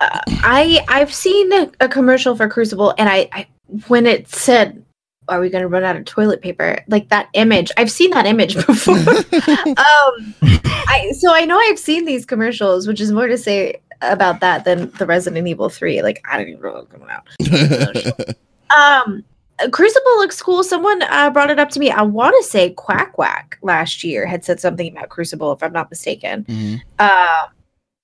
[0.00, 3.46] I I've seen a, a commercial for Crucible, and I, I
[3.88, 4.84] when it said,
[5.28, 8.26] "Are we going to run out of toilet paper?" Like that image, I've seen that
[8.26, 8.96] image before.
[8.96, 14.40] um, I so I know I've seen these commercials, which is more to say about
[14.40, 16.02] that than the Resident Evil Three.
[16.02, 18.36] Like I don't even know what's coming out.
[18.76, 19.24] Um,
[19.72, 20.62] Crucible looks cool.
[20.62, 21.90] Someone uh, brought it up to me.
[21.90, 25.72] I want to say Quack Quack last year had said something about Crucible, if I'm
[25.72, 26.44] not mistaken.
[26.44, 26.82] Mhm.
[26.98, 27.46] Uh,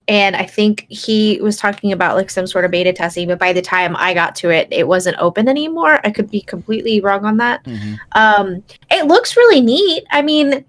[0.08, 3.52] and I think he was talking about like some sort of beta testing, but by
[3.52, 6.00] the time I got to it, it wasn't open anymore.
[6.04, 7.62] I could be completely wrong on that.
[7.64, 7.98] Mhm.
[8.12, 10.04] Um, it looks really neat.
[10.10, 10.64] I mean,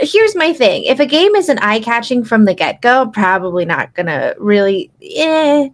[0.00, 3.94] here's my thing: if a game isn't eye catching from the get go, probably not
[3.94, 4.90] gonna really.
[5.02, 5.68] Eh.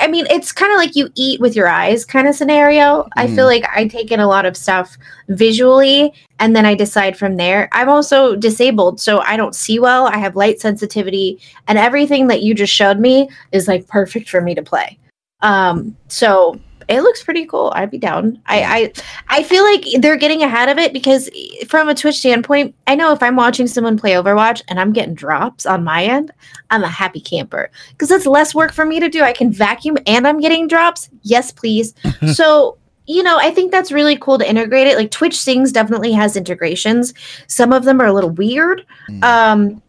[0.00, 3.06] I mean, it's kind of like you eat with your eyes kind of scenario.
[3.16, 7.16] I feel like I take in a lot of stuff visually and then I decide
[7.16, 7.68] from there.
[7.72, 10.06] I'm also disabled, so I don't see well.
[10.06, 14.40] I have light sensitivity, and everything that you just showed me is like perfect for
[14.40, 14.98] me to play.
[15.42, 17.72] Um, so it looks pretty cool.
[17.74, 18.40] I'd be down.
[18.46, 18.92] I, I
[19.38, 21.28] I feel like they're getting ahead of it because
[21.68, 25.14] from a Twitch standpoint, I know if I'm watching someone play Overwatch and I'm getting
[25.14, 26.32] drops on my end,
[26.70, 29.22] I'm a happy camper because it's less work for me to do.
[29.22, 31.10] I can vacuum and I'm getting drops.
[31.22, 31.94] Yes, please.
[32.34, 34.96] so you know, I think that's really cool to integrate it.
[34.96, 37.14] Like Twitch Sings definitely has integrations.
[37.46, 38.84] Some of them are a little weird.
[39.08, 39.22] Mm.
[39.24, 39.82] Um,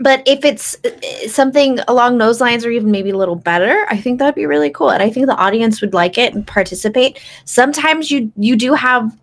[0.00, 3.96] but if it's uh, something along those lines or even maybe a little better, I
[3.96, 4.90] think that'd be really cool.
[4.90, 7.20] And I think the audience would like it and participate.
[7.44, 9.16] Sometimes you you do have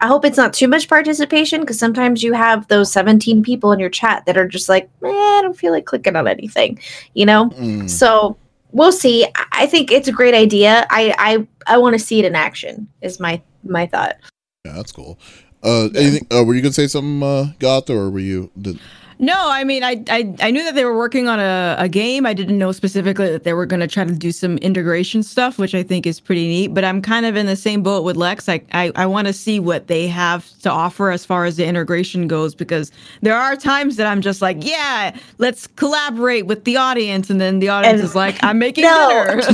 [0.00, 3.78] I hope it's not too much participation because sometimes you have those 17 people in
[3.78, 6.80] your chat that are just like, eh, I don't feel like clicking on anything,
[7.14, 7.50] you know?
[7.50, 7.88] Mm.
[7.88, 8.36] So
[8.72, 9.26] we'll see.
[9.52, 10.86] I- think it's a great idea.
[10.90, 12.88] I I, I want to see it in action.
[13.00, 14.16] Is my my thought.
[14.64, 15.18] Yeah, that's cool.
[15.62, 16.26] Uh, anything?
[16.30, 18.50] Uh, were you gonna say something, uh, Goth, or were you?
[18.60, 18.80] Did,
[19.22, 22.26] No, I mean, I, I I knew that they were working on a, a game.
[22.26, 25.58] I didn't know specifically that they were going to try to do some integration stuff,
[25.58, 26.74] which I think is pretty neat.
[26.74, 28.48] But I'm kind of in the same boat with Lex.
[28.48, 31.64] Like, I, I want to see what they have to offer as far as the
[31.64, 36.76] integration goes, because there are times that I'm just like, yeah, let's collaborate with the
[36.76, 37.30] audience.
[37.30, 39.24] And then the audience And- is like, I'm making No.
[39.24, 39.42] dinner.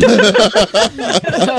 [1.38, 1.54] So,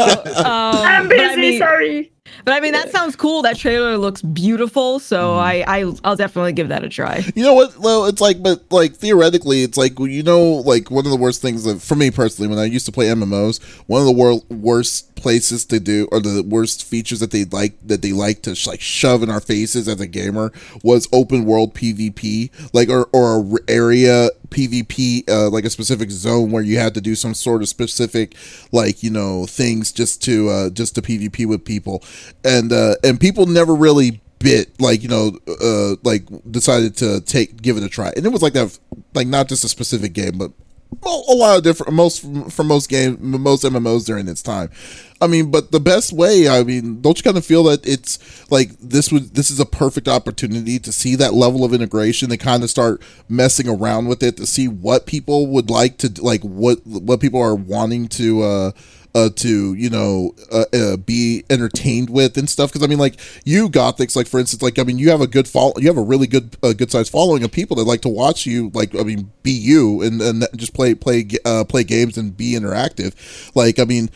[0.45, 2.11] um, but I mean- sorry.
[2.45, 3.41] But I mean, that sounds cool.
[3.41, 4.99] That trailer looks beautiful.
[4.99, 5.69] So Mm-hmm.
[5.69, 7.23] I, I, I'll definitely give that a try.
[7.35, 7.77] You know what?
[7.77, 11.41] Well, it's like, but like theoretically, it's like you know, like one of the worst
[11.41, 14.41] things that, for me personally, when I used to play MMOs, one of the wor-
[14.49, 18.55] worst places to do, or the worst features that they like that they like to
[18.55, 20.51] sh- like shove in our faces as a gamer
[20.83, 26.11] was open world PvP, like or or a r- area PvP, uh, like a specific
[26.11, 28.35] zone where you had to do some sort of specific,
[28.71, 32.03] like you know, things just to uh, just to PvP with people,
[32.43, 37.61] and uh, and people never really bit like you know uh like decided to take
[37.61, 38.11] give it a try.
[38.15, 38.77] And it was like that
[39.13, 40.51] like not just a specific game but
[40.91, 42.21] a lot of different most
[42.51, 44.69] for most game most mmos during its time.
[45.21, 48.49] I mean but the best way i mean don't you kind of feel that it's
[48.51, 52.37] like this would this is a perfect opportunity to see that level of integration to
[52.37, 56.41] kind of start messing around with it to see what people would like to like
[56.41, 58.71] what what people are wanting to uh
[59.15, 63.19] uh, to you know uh, uh, be entertained with and stuff because I mean like
[63.43, 65.97] you Gothix like for instance like I mean you have a good follow you have
[65.97, 68.95] a really good uh, good sized following of people that like to watch you like
[68.95, 73.15] I mean be you and and just play play uh, play games and be interactive
[73.55, 74.09] like I mean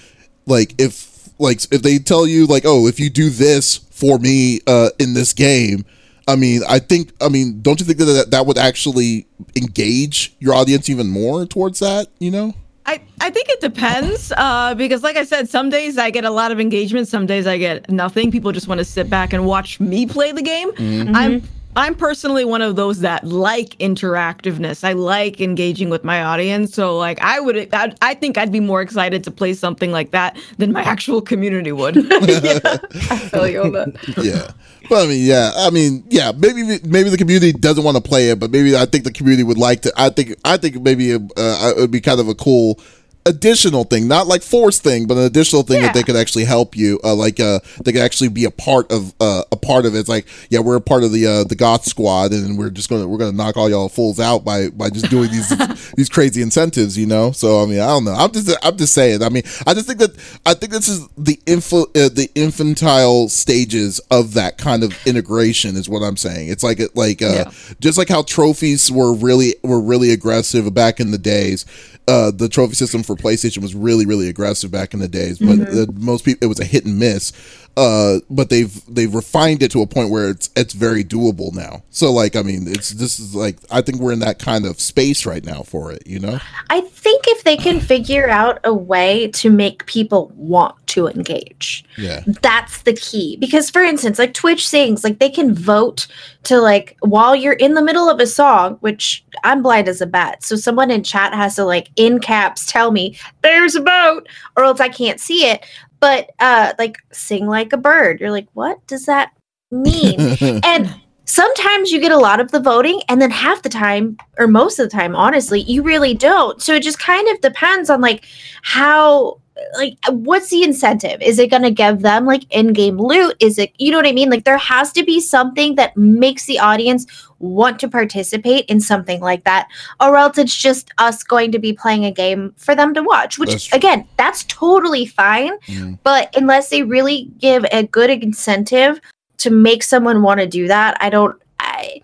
[0.45, 4.59] like if like if they tell you like oh if you do this for me
[4.67, 5.85] uh in this game
[6.27, 7.11] I mean, I think.
[7.19, 11.79] I mean, don't you think that, that would actually engage your audience even more towards
[11.79, 12.07] that?
[12.19, 12.53] You know.
[12.85, 16.29] I, I think it depends uh, because, like I said, some days I get a
[16.29, 18.29] lot of engagement, some days I get nothing.
[18.29, 20.71] People just want to sit back and watch me play the game.
[21.15, 21.41] I'm
[21.75, 24.83] I'm personally one of those that like interactiveness.
[24.83, 26.73] I like engaging with my audience.
[26.73, 30.11] So, like, I would, I, I think I'd be more excited to play something like
[30.11, 31.97] that than my actual community would.
[32.11, 34.13] I feel you on that.
[34.21, 34.51] yeah.
[34.89, 35.51] Well, I mean, yeah.
[35.55, 36.31] I mean, yeah.
[36.35, 39.43] Maybe maybe the community doesn't want to play it, but maybe I think the community
[39.43, 39.93] would like to.
[39.95, 42.79] I think I think maybe uh, it would be kind of a cool
[43.25, 46.75] additional thing, not like force thing, but an additional thing that they could actually help
[46.75, 46.99] you.
[47.03, 49.99] Uh, like uh, they could actually be a part of uh, a part of it.
[49.99, 52.89] It's like, yeah, we're a part of the uh, the Goth Squad, and we're just
[52.89, 55.49] gonna we're gonna knock all y'all fools out by by just doing these
[55.95, 57.31] these crazy incentives, you know.
[57.31, 58.13] So I mean, I don't know.
[58.13, 59.23] I'm just I'm just saying.
[59.23, 60.11] I mean, I just think that
[60.45, 65.75] I think this is the info uh, the infantile stages of that kind of integration
[65.75, 66.49] is what I'm saying.
[66.49, 67.51] It's like like uh, Yeah.
[67.79, 71.65] just like how trophies were really were really aggressive back in the days.
[72.05, 75.59] Uh, the trophy system for PlayStation was really really aggressive back in the days, but
[75.61, 77.31] uh, most people it was a hit and miss.
[77.75, 81.81] Uh, but they've they've refined it to a point where it's it's very doable now.
[81.89, 84.79] So like I mean, it's this is like I think we're in that kind of
[84.79, 86.05] space right now for it.
[86.05, 86.39] You know?
[86.69, 91.83] I think if they can figure out a way to make people want to engage,
[91.97, 92.21] Yeah.
[92.41, 93.37] that's the key.
[93.37, 96.05] Because, for instance, like Twitch sings, like they can vote
[96.43, 100.05] to like while you're in the middle of a song, which I'm blind as a
[100.05, 104.27] bat, so someone in chat has to like in caps tell me there's a boat
[104.57, 105.65] or else I can't see it.
[105.99, 109.31] But uh, like sing like a bird, you're like, what does that
[109.71, 110.19] mean?
[110.63, 110.93] and
[111.25, 114.77] sometimes you get a lot of the voting and then half the time or most
[114.77, 118.25] of the time honestly you really don't so it just kind of depends on like
[118.61, 119.39] how
[119.75, 123.71] like what's the incentive is it going to give them like in-game loot is it
[123.77, 127.05] you know what i mean like there has to be something that makes the audience
[127.39, 129.67] want to participate in something like that
[129.99, 133.37] or else it's just us going to be playing a game for them to watch
[133.37, 133.75] which true.
[133.77, 135.99] again that's totally fine Mm.
[136.03, 138.99] but unless they really give a good incentive
[139.37, 142.01] to make someone want to do that i don't i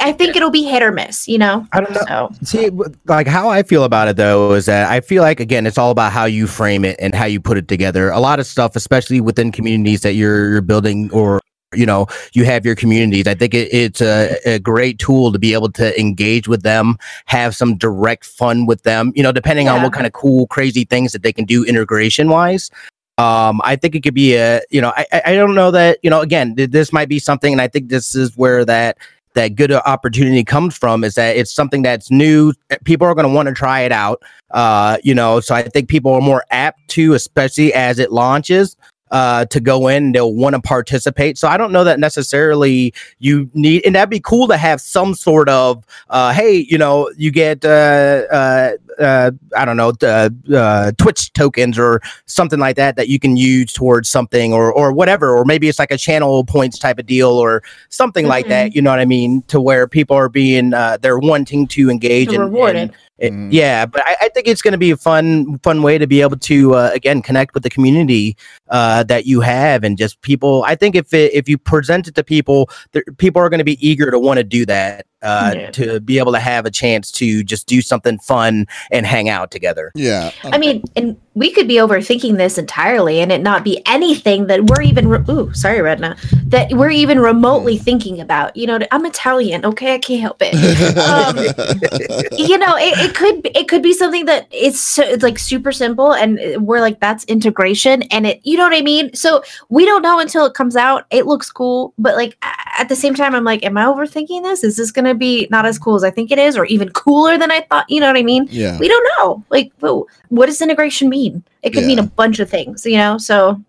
[0.00, 1.66] I think it'll be hit or miss, you know.
[1.72, 2.30] I don't know.
[2.42, 2.70] So See,
[3.06, 5.90] like how I feel about it though is that I feel like again, it's all
[5.90, 8.10] about how you frame it and how you put it together.
[8.10, 11.40] A lot of stuff, especially within communities that you're, you're building or
[11.74, 13.26] you know you have your communities.
[13.26, 16.98] I think it, it's a, a great tool to be able to engage with them,
[17.26, 19.12] have some direct fun with them.
[19.14, 22.28] You know, depending on what kind of cool, crazy things that they can do integration
[22.28, 22.70] wise.
[23.18, 25.98] Um, I think it could be a, you know, I, I I don't know that,
[26.02, 28.96] you know, again, th- this might be something, and I think this is where that
[29.40, 32.52] that good opportunity comes from is that it's something that's new.
[32.84, 34.22] People are going to want to try it out.
[34.50, 38.76] Uh, you know, so I think people are more apt to, especially as it launches,
[39.10, 40.12] uh, to go in.
[40.12, 41.38] They'll want to participate.
[41.38, 45.14] So I don't know that necessarily you need, and that'd be cool to have some
[45.14, 50.92] sort of, uh, hey, you know, you get, uh, uh, I don't know, uh, uh,
[50.98, 55.36] Twitch tokens or something like that that you can use towards something or or whatever,
[55.36, 58.74] or maybe it's like a channel points type of deal or something like that.
[58.74, 59.42] You know what I mean?
[59.48, 62.96] To where people are being, uh, they're wanting to engage To and reward and- it.
[63.26, 63.48] it- Mhm.
[63.52, 66.22] yeah, but I, I think it's going to be a fun, fun way to be
[66.22, 68.36] able to uh, again connect with the community
[68.70, 70.64] uh, that you have, and just people.
[70.66, 72.70] I think if it, if you present it to people,
[73.18, 75.70] people are going to be eager to want to do that uh, Yeah.
[75.72, 79.50] to be able to have a chance to just do something fun and hang out
[79.50, 79.92] together.
[79.94, 80.30] Yeah.
[80.44, 84.66] I mean, and we could be overthinking this entirely and it not be anything that
[84.66, 86.20] we're even re- ooh, sorry, Redna,
[86.50, 88.54] that we're even remotely thinking about.
[88.54, 89.94] You know, I'm Italian, okay?
[89.94, 90.52] I can't help it.
[90.98, 91.38] Um,
[92.38, 95.38] you know, it, it could be, it could be something that it's so, it's like
[95.38, 99.14] super simple and we're like that's integration and it you know what I mean?
[99.14, 101.06] So we don't know until it comes out.
[101.10, 104.62] It looks cool, but like at the same time I'm like am I overthinking this?
[104.62, 106.90] Is this going to be not as cool as I think it is or even
[106.90, 107.88] cooler than I thought?
[107.88, 108.46] You know what I mean?
[108.50, 108.78] yeah.
[108.78, 109.42] we don't know.
[109.48, 111.29] Like, wh- what does integration mean?
[111.62, 113.18] It could mean a bunch of things, you know.
[113.18, 113.60] So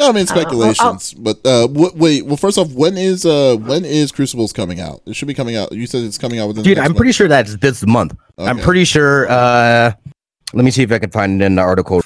[0.00, 2.26] I mean I'll- speculations, but uh, wh- wait.
[2.26, 5.02] Well, first off, when is uh when is Crucibles coming out?
[5.06, 5.72] It should be coming out.
[5.72, 6.62] You said it's coming out within.
[6.62, 8.14] the Dude, next I'm pretty sure that's this month.
[8.36, 8.48] month.
[8.50, 9.28] I'm pretty sure.
[9.30, 9.92] Uh,
[10.54, 12.02] let me see if I can find it in the article.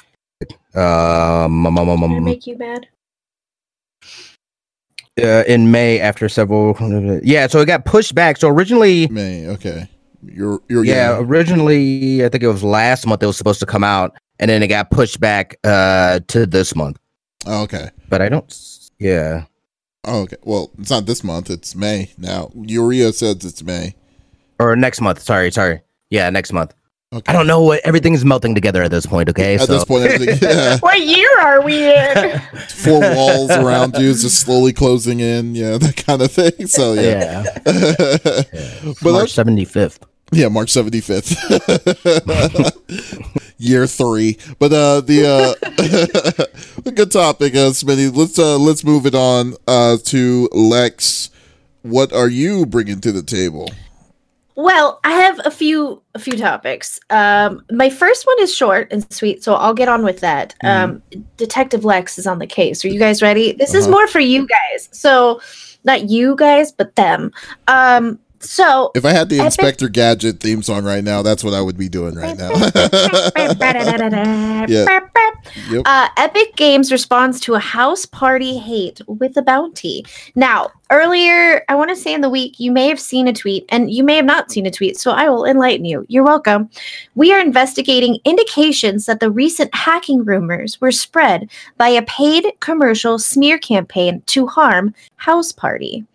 [0.75, 2.85] Um, um, um, um, um, make you mad?
[5.21, 6.75] uh, in May after several.
[7.23, 8.37] Yeah, so it got pushed back.
[8.37, 9.47] So originally, May.
[9.47, 9.87] Okay.
[10.25, 13.83] You're you're yeah, originally I think it was last month it was supposed to come
[13.83, 16.97] out, and then it got pushed back uh to this month.
[17.45, 17.89] Oh, okay.
[18.09, 18.69] But I don't.
[18.99, 19.45] Yeah.
[20.05, 20.37] Oh, okay.
[20.43, 21.49] Well, it's not this month.
[21.49, 22.51] It's May now.
[22.55, 23.95] Urea says it's May.
[24.59, 25.21] Or next month.
[25.21, 25.81] Sorry, sorry.
[26.09, 26.73] Yeah, next month.
[27.13, 27.29] Okay.
[27.29, 29.29] I don't know what everything's melting together at this point.
[29.29, 32.39] Okay, At so this point, yeah, What year are we in?
[32.69, 35.53] four walls around you is just slowly closing in.
[35.53, 36.65] Yeah, that kind of thing.
[36.65, 37.43] So yeah.
[37.43, 40.03] yeah, but March that's, seventy fifth.
[40.33, 41.31] Yeah, March seventy fifth,
[43.57, 44.37] year three.
[44.59, 45.25] But uh, the
[46.85, 48.15] uh, good topic, uh, Smitty.
[48.15, 51.29] Let's uh, let's move it on uh to Lex.
[51.81, 53.69] What are you bringing to the table?
[54.55, 56.99] well, I have a few a few topics.
[57.09, 60.53] Um, my first one is short and sweet, so I'll get on with that.
[60.63, 61.01] Um,
[61.37, 62.85] Detective Lex is on the case.
[62.85, 63.51] Are you guys ready?
[63.53, 63.91] This is Uh-huh.
[63.91, 64.89] more for you guys.
[64.91, 65.41] So,
[65.85, 67.31] not you guys, but them.
[67.67, 71.53] Um, so If I had the Epic- Inspector Gadget theme song right now, that's what
[71.53, 72.49] I would be doing right now.
[74.69, 74.85] Yeah.
[75.69, 75.83] Yep.
[75.85, 80.05] Uh, Epic Games responds to a house party hate with a bounty.
[80.35, 83.65] Now, earlier, I want to say in the week, you may have seen a tweet
[83.69, 86.05] and you may have not seen a tweet, so I will enlighten you.
[86.07, 86.69] You're welcome.
[87.15, 93.19] We are investigating indications that the recent hacking rumors were spread by a paid commercial
[93.19, 96.05] smear campaign to harm House Party.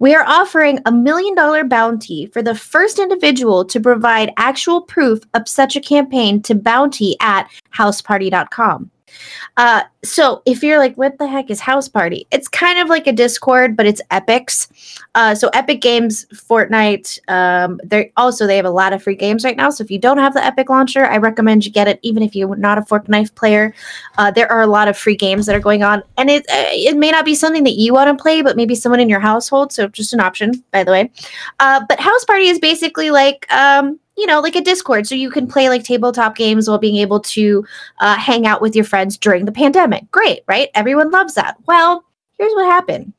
[0.00, 5.24] We are offering a million dollar bounty for the first individual to provide actual proof
[5.34, 8.90] of such a campaign to bounty at houseparty.com.
[9.56, 12.26] Uh, so if you're like, what the heck is House Party?
[12.30, 14.68] It's kind of like a Discord, but it's Epic's.
[15.14, 17.18] Uh, so Epic Games, Fortnite.
[17.28, 19.70] Um, they also they have a lot of free games right now.
[19.70, 22.36] So if you don't have the Epic launcher, I recommend you get it, even if
[22.36, 23.74] you're not a Fortnite player.
[24.16, 26.96] Uh, there are a lot of free games that are going on, and it it
[26.96, 29.72] may not be something that you want to play, but maybe someone in your household.
[29.72, 31.10] So just an option, by the way.
[31.58, 35.30] Uh, but House Party is basically like um, you know, like a Discord, so you
[35.30, 37.64] can play like tabletop games while being able to
[38.00, 40.10] uh, hang out with your friends during the pandemic.
[40.10, 40.68] Great, right?
[40.74, 41.56] Everyone loves that.
[41.66, 42.04] Well,
[42.36, 43.12] here's what happened.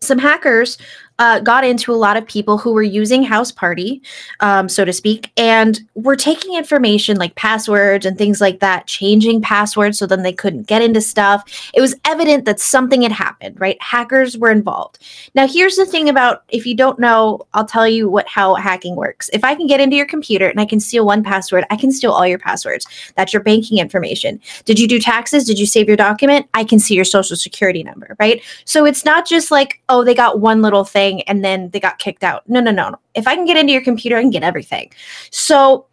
[0.00, 0.78] Some hackers
[1.18, 4.00] uh, got into a lot of people who were using House Party,
[4.40, 9.42] um, so to speak, and were taking information like passwords and things like that, changing
[9.42, 11.70] passwords so then they couldn't get into stuff.
[11.74, 13.80] It was evident that something had happened, right?
[13.82, 14.98] Hackers were involved.
[15.34, 18.94] Now, here's the thing about if you don't know, I'll tell you what how hacking
[18.94, 19.28] works.
[19.32, 21.90] If I can get into your computer and I can steal one password, I can
[21.90, 22.86] steal all your passwords.
[23.16, 24.40] That's your banking information.
[24.64, 25.44] Did you do taxes?
[25.44, 26.46] Did you save your document?
[26.54, 28.40] I can see your social security number, right?
[28.64, 31.98] So it's not just like, oh, they got one little thing and then they got
[31.98, 32.48] kicked out.
[32.48, 32.98] No, no, no, no.
[33.14, 34.92] If I can get into your computer, I can get everything.
[35.30, 35.86] So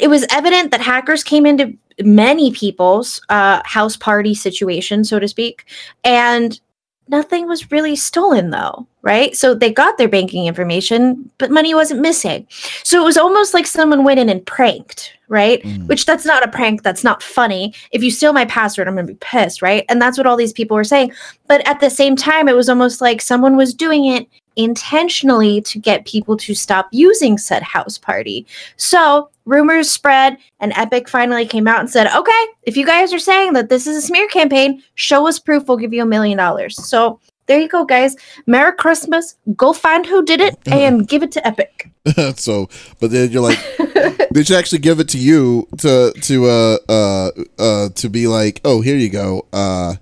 [0.00, 5.28] it was evident that hackers came into many people's uh, house party situation, so to
[5.28, 5.66] speak,
[6.04, 6.60] and
[7.08, 9.36] nothing was really stolen though right?
[9.36, 12.46] So they got their banking information but money wasn't missing.
[12.84, 15.62] So it was almost like someone went in and pranked right?
[15.62, 15.86] Mm.
[15.86, 17.72] which that's not a prank that's not funny.
[17.92, 19.84] If you steal my password i'm going to be pissed right?
[19.88, 21.12] And that's what all these people were saying.
[21.46, 25.78] But at the same time it was almost like someone was doing it intentionally to
[25.78, 28.44] get people to stop using said house party.
[28.76, 33.18] So rumors spread and epic finally came out and said okay if you guys are
[33.18, 36.36] saying that this is a smear campaign show us proof we'll give you a million
[36.36, 36.76] dollars.
[36.84, 37.20] So
[37.50, 38.14] there you go guys
[38.46, 41.90] merry christmas go find who did it and give it to epic
[42.36, 43.58] so, but then you're like,
[44.32, 48.62] they should actually give it to you to to uh uh uh to be like,
[48.64, 49.44] oh, here you go.
[49.52, 49.96] Uh,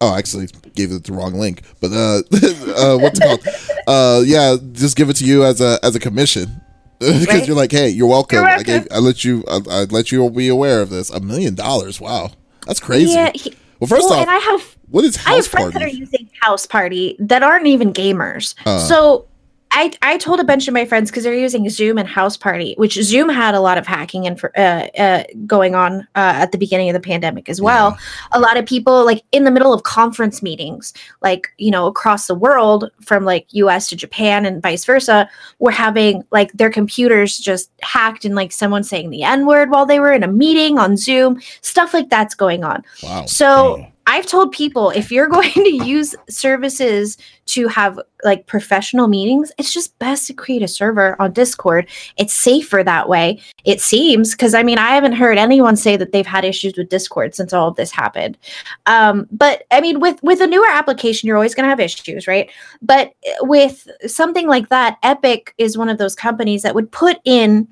[0.00, 2.18] oh, I actually gave it the wrong link, but uh,
[2.76, 3.46] uh what's it called?
[3.86, 6.60] Uh, yeah, just give it to you as a as a commission.
[6.98, 7.46] Because Right.
[7.46, 8.38] you're like, hey, you're welcome.
[8.38, 11.10] You're I gave, I let you, I, I let you be aware of this.
[11.10, 12.32] A million dollars, wow,
[12.66, 13.12] that's crazy.
[13.12, 15.74] yeah he- well, first well, off, and i have what is I have house friends
[15.74, 18.54] that are using House Party that aren't even gamers.
[18.66, 18.78] Uh.
[18.78, 19.26] so
[19.74, 22.74] I I told a bunch of my friends because they're using Zoom and House Party,
[22.76, 26.52] which Zoom had a lot of hacking and for uh, uh, going on uh, at
[26.52, 27.98] the beginning of the pandemic as well.
[28.32, 32.28] A lot of people like in the middle of conference meetings, like you know across
[32.28, 33.88] the world from like U.S.
[33.88, 35.28] to Japan and vice versa,
[35.58, 39.86] were having like their computers just hacked and like someone saying the N word while
[39.86, 41.40] they were in a meeting on Zoom.
[41.62, 42.84] Stuff like that's going on.
[43.02, 43.26] Wow.
[43.26, 43.93] So Dang.
[44.06, 49.72] I've told people if you're going to use services to have like professional meetings, it's
[49.72, 51.88] just best to create a server on Discord.
[52.16, 53.40] It's safer that way.
[53.64, 56.88] It seems because I mean I haven't heard anyone say that they've had issues with
[56.88, 58.38] Discord since all of this happened.
[58.86, 62.26] Um, but I mean with with a newer application, you're always going to have issues,
[62.26, 62.50] right?
[62.80, 67.18] But uh, with something like that, Epic is one of those companies that would put
[67.24, 67.68] in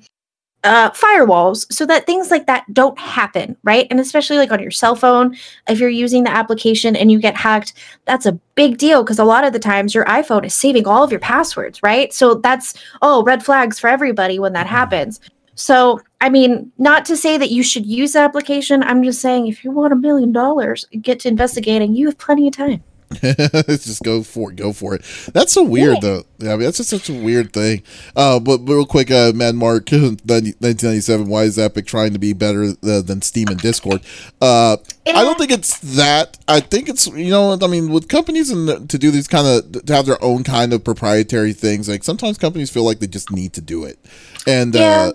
[0.63, 3.87] uh, firewalls so that things like that don't happen, right?
[3.89, 5.35] And especially like on your cell phone,
[5.67, 7.73] if you're using the application and you get hacked,
[8.05, 11.03] that's a big deal because a lot of the times your iPhone is saving all
[11.03, 12.13] of your passwords, right?
[12.13, 15.19] So that's oh, red flags for everybody when that happens.
[15.55, 18.81] So, I mean, not to say that you should use the application.
[18.83, 21.93] I'm just saying if you want a million dollars, get to investigating.
[21.93, 22.83] You have plenty of time.
[23.21, 24.55] just go for it.
[24.55, 25.03] Go for it.
[25.33, 26.23] That's so weird, though.
[26.39, 27.83] Yeah, I mean, that's just such a weird thing.
[28.15, 31.27] Uh, but real quick, uh, Mad Mark, 1997.
[31.27, 34.01] Why is Epic trying to be better uh, than Steam and Discord?
[34.41, 36.37] Uh, I don't think it's that.
[36.47, 39.85] I think it's you know, I mean, with companies and to do these kind of
[39.85, 41.87] to have their own kind of proprietary things.
[41.87, 43.99] Like sometimes companies feel like they just need to do it,
[44.47, 44.73] and.
[44.75, 44.81] Yeah.
[44.81, 45.13] uh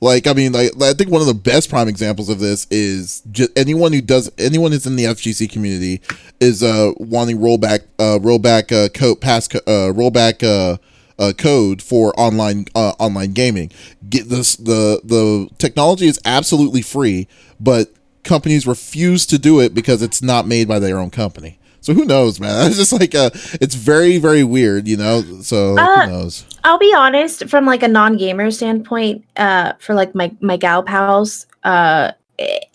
[0.00, 3.22] like I mean, like I think one of the best prime examples of this is
[3.30, 6.00] just anyone who does anyone who's in the FGC community
[6.40, 10.76] is uh wanting rollback uh rollback uh code pass uh rollback uh
[11.18, 13.70] uh, code for online uh, online gaming.
[14.08, 17.26] Get this the the technology is absolutely free,
[17.58, 17.92] but
[18.22, 21.58] companies refuse to do it because it's not made by their own company.
[21.86, 22.66] So who knows, man?
[22.66, 23.30] It's just like uh,
[23.62, 25.22] it's very very weird, you know.
[25.42, 26.44] So Uh, who knows?
[26.64, 31.46] I'll be honest, from like a non-gamer standpoint, uh, for like my my gal pals,
[31.62, 32.10] uh,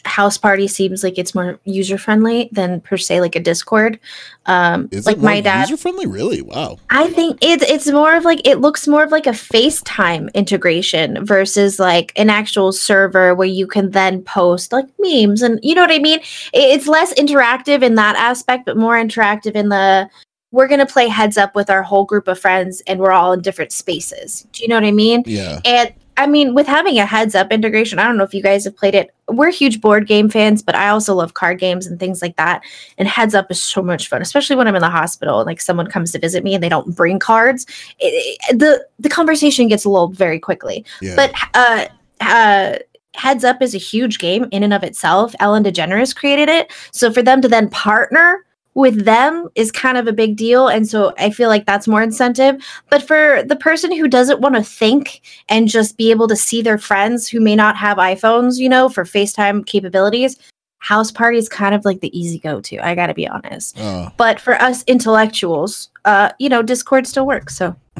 [0.05, 3.99] house party seems like it's more user friendly than per se like a Discord.
[4.47, 6.07] Um, Is like my dad, user friendly?
[6.07, 6.41] Really?
[6.41, 6.77] Wow.
[6.89, 11.23] I think it's it's more of like it looks more of like a FaceTime integration
[11.25, 15.81] versus like an actual server where you can then post like memes and you know
[15.81, 16.19] what I mean.
[16.53, 20.09] It- It's less interactive in that aspect, but more interactive in the
[20.51, 23.41] we're gonna play heads up with our whole group of friends and we're all in
[23.41, 24.45] different spaces.
[24.51, 25.23] Do you know what I mean?
[25.25, 25.61] Yeah.
[25.63, 28.63] And I mean, with having a heads up integration, I don't know if you guys
[28.65, 29.13] have played it.
[29.27, 32.61] We're huge board game fans, but I also love card games and things like that.
[32.99, 35.59] And heads up is so much fun, especially when I'm in the hospital and like
[35.59, 37.65] someone comes to visit me and they don't bring cards.
[37.99, 40.85] It, it- the the conversation gets lulled very quickly.
[41.01, 41.15] Yeah.
[41.15, 41.85] But uh,
[42.21, 42.77] uh,
[43.15, 45.33] heads up is a huge game in and of itself.
[45.39, 50.07] Ellen DeGeneres created it, so for them to then partner with them is kind of
[50.07, 52.55] a big deal and so i feel like that's more incentive
[52.89, 56.61] but for the person who doesn't want to think and just be able to see
[56.61, 60.37] their friends who may not have iPhones, you know, for FaceTime capabilities,
[60.79, 62.77] house party is kind of like the easy go to.
[62.79, 63.79] I got to be honest.
[63.79, 67.55] Uh, But for us intellectuals, uh, you know, Discord still works.
[67.55, 67.75] So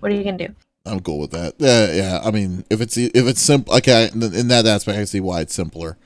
[0.00, 0.54] what are you going to do?
[0.84, 1.54] I'm cool with that.
[1.58, 2.20] Yeah, yeah.
[2.24, 4.10] I mean, if it's if it's simple, okay.
[4.12, 5.96] In that aspect, I see why it's simpler.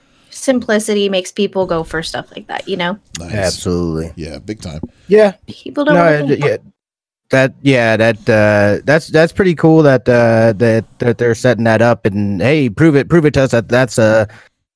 [0.46, 2.98] Simplicity makes people go for stuff like that, you know?
[3.18, 3.34] Nice.
[3.34, 4.12] Absolutely.
[4.14, 4.80] Yeah, big time.
[5.08, 5.32] Yeah.
[5.48, 6.56] People don't No, wanna uh, yeah.
[7.30, 11.82] That yeah, that uh that's that's pretty cool that uh that that they're setting that
[11.82, 14.28] up and hey, prove it prove it to us that that's a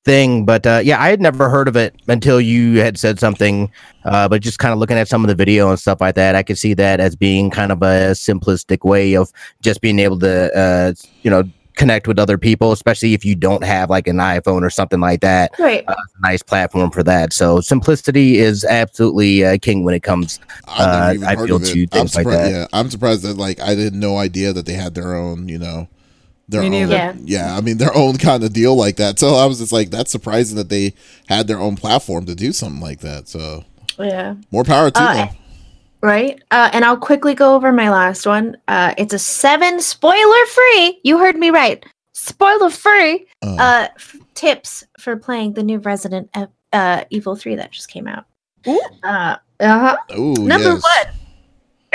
[0.03, 0.45] thing.
[0.45, 3.71] But uh, yeah, I had never heard of it until you had said something.
[4.03, 6.35] Uh, but just kind of looking at some of the video and stuff like that,
[6.35, 10.19] I could see that as being kind of a simplistic way of just being able
[10.19, 11.43] to, uh, you know,
[11.75, 15.21] connect with other people, especially if you don't have like an iPhone or something like
[15.21, 15.51] that.
[15.59, 15.83] Right.
[15.87, 17.33] Uh, nice platform for that.
[17.33, 20.39] So simplicity is absolutely uh, king when it comes.
[20.67, 21.73] I've never Uh, even I heard feel of it.
[21.73, 22.41] too, I'm things like surprised.
[22.41, 22.51] that.
[22.51, 25.57] Yeah, I'm surprised that like I didn't no idea that they had their own, you
[25.59, 25.87] know,
[26.49, 26.89] their Me own.
[26.91, 27.13] Yeah.
[27.23, 29.17] Yeah, I mean their own kind of deal like that.
[29.19, 30.93] So I was just like, that's surprising that they
[31.27, 33.27] had their own platform to do something like that.
[33.29, 33.63] So
[33.97, 34.35] Yeah.
[34.51, 35.29] more power to Uh, them.
[36.01, 36.41] Right.
[36.51, 38.57] Uh, and I'll quickly go over my last one.
[38.67, 40.99] Uh, it's a seven spoiler free.
[41.03, 41.85] You heard me right.
[42.13, 43.27] Spoiler free.
[43.43, 47.89] Uh, Uh, f- tips for playing the new Resident E- uh, Evil 3 that just
[47.89, 48.25] came out.
[48.67, 48.81] Ooh.
[49.03, 49.97] Uh huh.
[50.17, 50.83] ooh, Number yes.
[50.83, 51.13] one,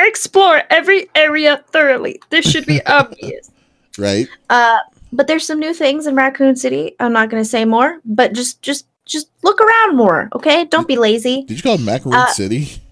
[0.07, 2.21] explore every area thoroughly.
[2.31, 3.51] This should be obvious.
[3.99, 4.29] right?
[4.51, 4.79] Uh,
[5.13, 6.95] but there's some new things in Raccoon City.
[7.01, 10.65] I'm not going to say more, but just just just look around more, okay?
[10.65, 11.43] Don't be lazy.
[11.45, 12.83] Did you call it Macaroon Uh, City?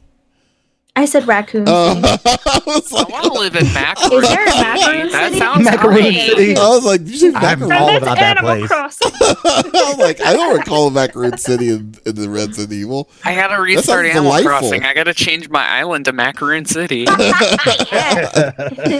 [0.96, 2.06] I said Raccoon Uh, City.
[2.46, 4.22] I was I want to live in Macaroon.
[4.22, 5.38] Is there a Macaroon That City?
[5.38, 6.26] sounds Macaroon great.
[6.28, 6.56] City.
[6.56, 8.70] I was like, you say I'm all about that place.
[9.02, 13.10] I was like, I don't recall a Macaroon City in, in the Resident Evil.
[13.24, 14.50] I gotta restart Animal delightful.
[14.50, 14.84] Crossing.
[14.84, 17.06] I gotta change my island to Macaroon City.
[17.18, 18.52] yeah.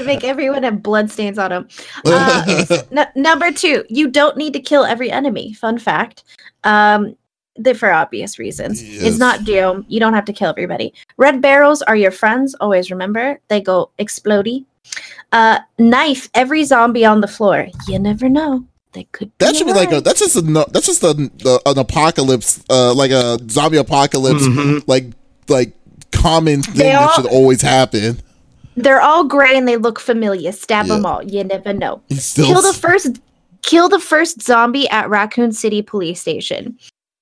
[0.05, 1.69] Make everyone have bloodstains on them.
[2.05, 5.53] Uh, n- number two, you don't need to kill every enemy.
[5.53, 6.25] Fun fact.
[6.65, 7.17] Um,
[7.57, 8.83] the, for obvious reasons.
[8.83, 9.03] Yes.
[9.03, 9.85] It's not Doom.
[9.89, 10.93] You don't have to kill everybody.
[11.17, 12.55] Red barrels are your friends.
[12.61, 13.41] Always remember.
[13.49, 14.65] They go explodey.
[15.33, 17.67] Uh, knife every zombie on the floor.
[17.89, 18.65] You never know.
[18.93, 19.31] They could.
[19.39, 20.01] That should be like a.
[20.01, 20.43] That's just a.
[20.43, 22.63] no- That's just a, the an apocalypse.
[22.71, 24.43] Uh, like a zombie apocalypse.
[24.47, 24.85] Mhm.
[24.87, 25.07] Like
[25.49, 25.73] like
[26.13, 28.19] common thing They that all- should always happen.
[28.77, 30.51] They're all gray and they look familiar.
[30.53, 30.95] Stab Yeah.
[30.97, 31.23] them all.
[31.23, 32.03] You never know.
[32.11, 33.21] Still kill the first
[33.63, 36.79] kill the first zombie at Raccoon City police station.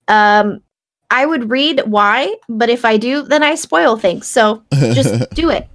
[0.08, 0.62] Um
[1.10, 4.26] I would read why, but if I do, then I spoil things.
[4.26, 5.68] So just do it.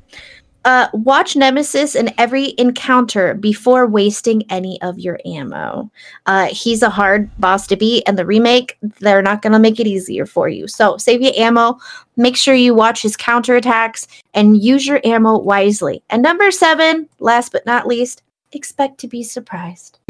[0.65, 5.91] Uh watch Nemesis in every encounter before wasting any of your ammo.
[6.25, 9.79] Uh he's a hard boss to beat and the remake, they're not going to make
[9.79, 10.67] it easier for you.
[10.67, 11.77] So save your ammo,
[12.17, 16.03] make sure you watch his counterattacks and use your ammo wisely.
[16.09, 19.99] And number 7, last but not least, expect to be surprised.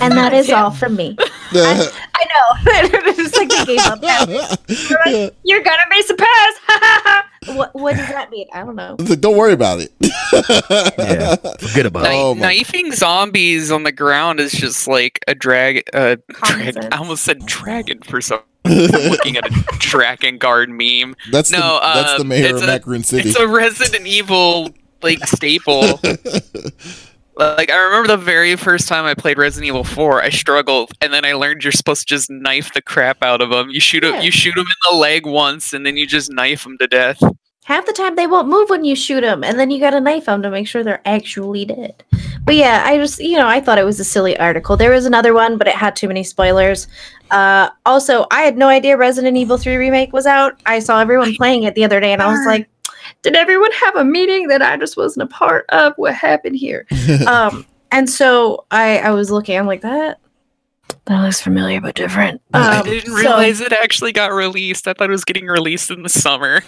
[0.00, 1.16] And that is all from me.
[1.52, 2.56] I know.
[2.64, 4.00] it's like they gave up.
[4.00, 4.24] now.
[5.44, 6.58] You're gonna be surprised.
[7.58, 8.46] what what does that mean?
[8.52, 8.96] I don't know.
[8.98, 9.92] Like, don't worry about it.
[10.98, 11.36] Yeah.
[11.36, 12.08] Forget about it.
[12.08, 15.82] Kni- Oh my- knifing zombies on the ground is just like a drag.
[15.92, 16.76] Uh, drag.
[16.92, 18.40] I almost said dragon for some.
[18.64, 21.14] I'm looking at a dragon guard meme.
[21.30, 23.28] That's No, the that's uh, the mayor of a- Macaroon City.
[23.28, 24.70] It's a Resident Evil
[25.02, 26.00] like staple.
[27.36, 31.12] like I remember the very first time I played Resident Evil 4, I struggled, and
[31.12, 33.70] then I learned you're supposed to just knife the crap out of them.
[33.70, 34.20] You shoot Yeah.
[34.20, 37.22] you shoot them in the leg once, and then you just knife them to death.
[37.64, 40.00] Half the time they won't move when you shoot them, and then you got to
[40.00, 42.02] knife them to make sure they're actually dead.
[42.44, 44.76] But yeah, I just you know I thought it was a silly article.
[44.76, 46.88] There was another one, but it had too many spoilers.
[47.30, 50.60] Uh, also, I had no idea Resident Evil 3 remake was out.
[50.66, 52.68] I saw everyone playing it the other day, and I was like,
[53.22, 55.94] did everyone have a meeting that I just wasn't a part of?
[55.96, 56.86] What happened here?
[57.26, 59.58] um, and so I I was looking.
[59.58, 60.18] I'm like that.
[61.06, 62.40] That looks familiar but different.
[62.54, 64.86] I Um, didn't so- realize it actually got released.
[64.86, 66.62] I thought it was getting released in the summer.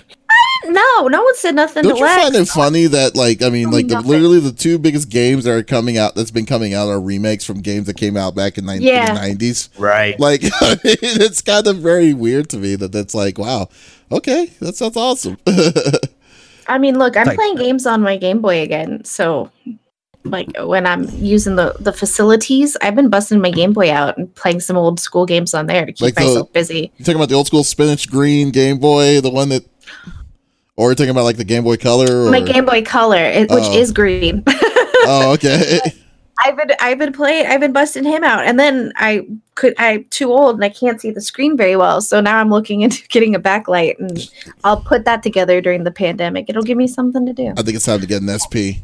[0.64, 2.22] no, no one said nothing Don't to you Lex.
[2.22, 5.52] find it funny that like I mean like the, literally the two biggest games that
[5.52, 8.56] are coming out that's been coming out are remakes from games that came out back
[8.56, 9.12] in, nine- in Yeah.
[9.14, 9.68] the nineties.
[9.78, 10.18] Right.
[10.18, 13.68] Like I mean, it's kind of very weird to me that that's like wow
[14.10, 15.36] okay that sounds awesome.
[16.66, 19.50] I mean, look, I'm Type playing games on my Game Boy again, so
[20.24, 24.34] like when I'm using the the facilities, I've been busting my Game Boy out and
[24.34, 26.90] playing some old school games on there to keep Like the- myself busy.
[26.96, 29.64] you talking about the old school spinach green Game Boy, the one that,
[30.76, 32.26] or you're talking about like the Game Boy Color?
[32.26, 33.76] Or, My Game Boy Color, it, which Oh.
[33.78, 34.42] is green.
[35.06, 35.80] Oh okay.
[36.42, 40.04] I've been I've been playing I've been busting him out, and then I could I'm
[40.10, 43.06] too old and I can't see the screen very well, so now I'm looking into
[43.08, 44.30] getting a backlight, and
[44.64, 46.46] I'll put that together during the pandemic.
[46.48, 47.54] It'll give me something to do.
[47.56, 48.82] I think it's time to get an SP.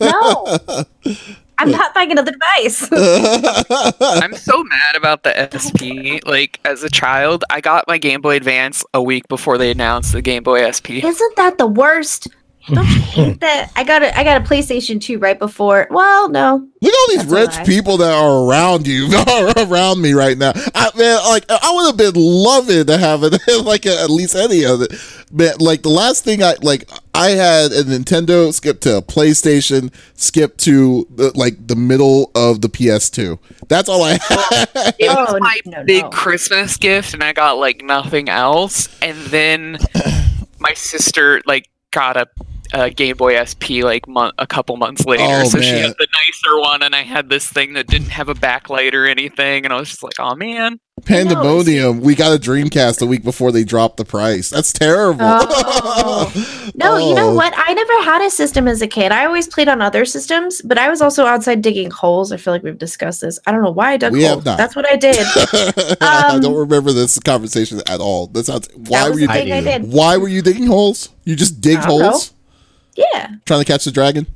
[0.00, 0.58] No,
[1.58, 2.88] I'm not buying another device.
[4.00, 6.22] I'm so mad about the SP.
[6.24, 10.12] Like as a child, I got my Game Boy Advance a week before they announced
[10.12, 11.02] the Game Boy SP.
[11.02, 12.28] Isn't that the worst?
[12.68, 13.70] Don't you hate that?
[13.76, 15.86] I got a I got a PlayStation 2 right before.
[15.90, 16.66] Well, no.
[16.80, 19.08] Look at all these That's rich people that are around you,
[19.56, 20.52] around me right now.
[20.74, 24.64] I man, like I would have been loving to have it, like at least any
[24.64, 24.92] of it.
[25.32, 29.92] But like the last thing I like, I had a Nintendo, skip to a PlayStation,
[30.14, 33.38] skip to the, like the middle of the PS2.
[33.68, 34.94] That's all I had.
[34.98, 36.10] It Oh, was my no, big no.
[36.10, 38.88] Christmas gift, and I got like nothing else.
[39.02, 39.78] And then
[40.60, 42.26] my sister like got a,
[42.72, 45.24] a Game Boy SP like mon- a couple months later.
[45.26, 48.28] Oh, so she had the nicer one, and I had this thing that didn't have
[48.28, 49.64] a backlight or anything.
[49.64, 50.78] And I was just like, oh man.
[51.04, 52.00] Pandemonium.
[52.00, 54.50] We got a Dreamcast a week before they dropped the price.
[54.50, 55.20] That's terrible.
[55.22, 56.64] Oh.
[56.74, 57.34] No, you know Oh.
[57.34, 57.52] what?
[57.56, 59.10] I never had a system as a kid.
[59.10, 62.30] I always played on other systems, but I was also outside digging holes.
[62.30, 63.38] I feel like we've discussed this.
[63.46, 64.44] I don't know why I dug We have holes.
[64.44, 64.58] not.
[64.58, 65.16] That's what I did.
[66.00, 68.28] I Um, don't remember this conversation at all.
[68.28, 68.68] That sounds.
[68.76, 69.26] Why that were you?
[69.26, 69.64] the thing I, do.
[69.66, 69.92] did.
[69.92, 71.08] Why were you digging holes?
[71.24, 72.30] You just digged holes?
[72.30, 72.36] know.
[72.98, 73.28] Yeah.
[73.46, 74.26] trying to catch the dragon.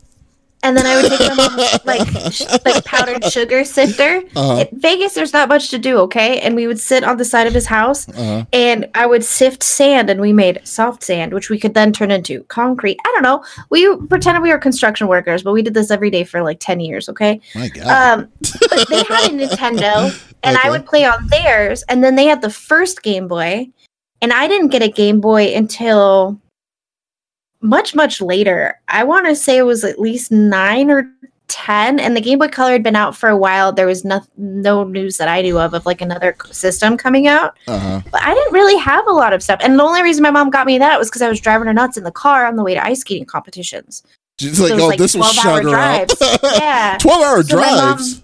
[0.65, 4.23] And then I would take mom's like sh- like powdered sugar sifter.
[4.37, 4.65] Uh-huh.
[4.71, 6.39] In Vegas, there's not much to do, okay?
[6.39, 8.45] And we would sit on the side of his house, Uh-huh.
[8.53, 12.13] and I would sift sand, and we made soft sand, which we could then turn
[12.13, 12.99] into concrete.
[13.05, 13.45] I don't know.
[13.71, 16.79] We pretended we were construction workers, but we did this every day for like ten
[16.79, 17.41] years, okay?
[17.57, 17.89] My God.
[18.21, 18.29] Um,
[18.71, 20.05] but they had a Nintendo,
[20.45, 20.69] and Okay.
[20.69, 21.83] I would play on theirs.
[21.89, 23.67] And then they had the first Game Boy,
[24.21, 26.39] and I didn't get a Game Boy until
[27.63, 28.79] much, much later.
[28.89, 31.11] I want to say it was at least nine or
[31.49, 33.73] ten, and the Game Boy Color had been out for a while.
[33.73, 37.57] There was no no news that I knew of of like another system coming out,
[37.69, 38.01] uh-huh.
[38.11, 39.61] but I didn't really have a lot of stuff.
[39.63, 41.75] And the only reason my mom got me that was because I was driving her
[41.75, 44.03] nuts in the car on the way to ice skating competitions.
[44.41, 46.51] She's like, it was oh, like this will 12 hour shut her up.
[46.59, 46.99] Yeah.
[46.99, 48.22] Twelve-hour So my mom- drives.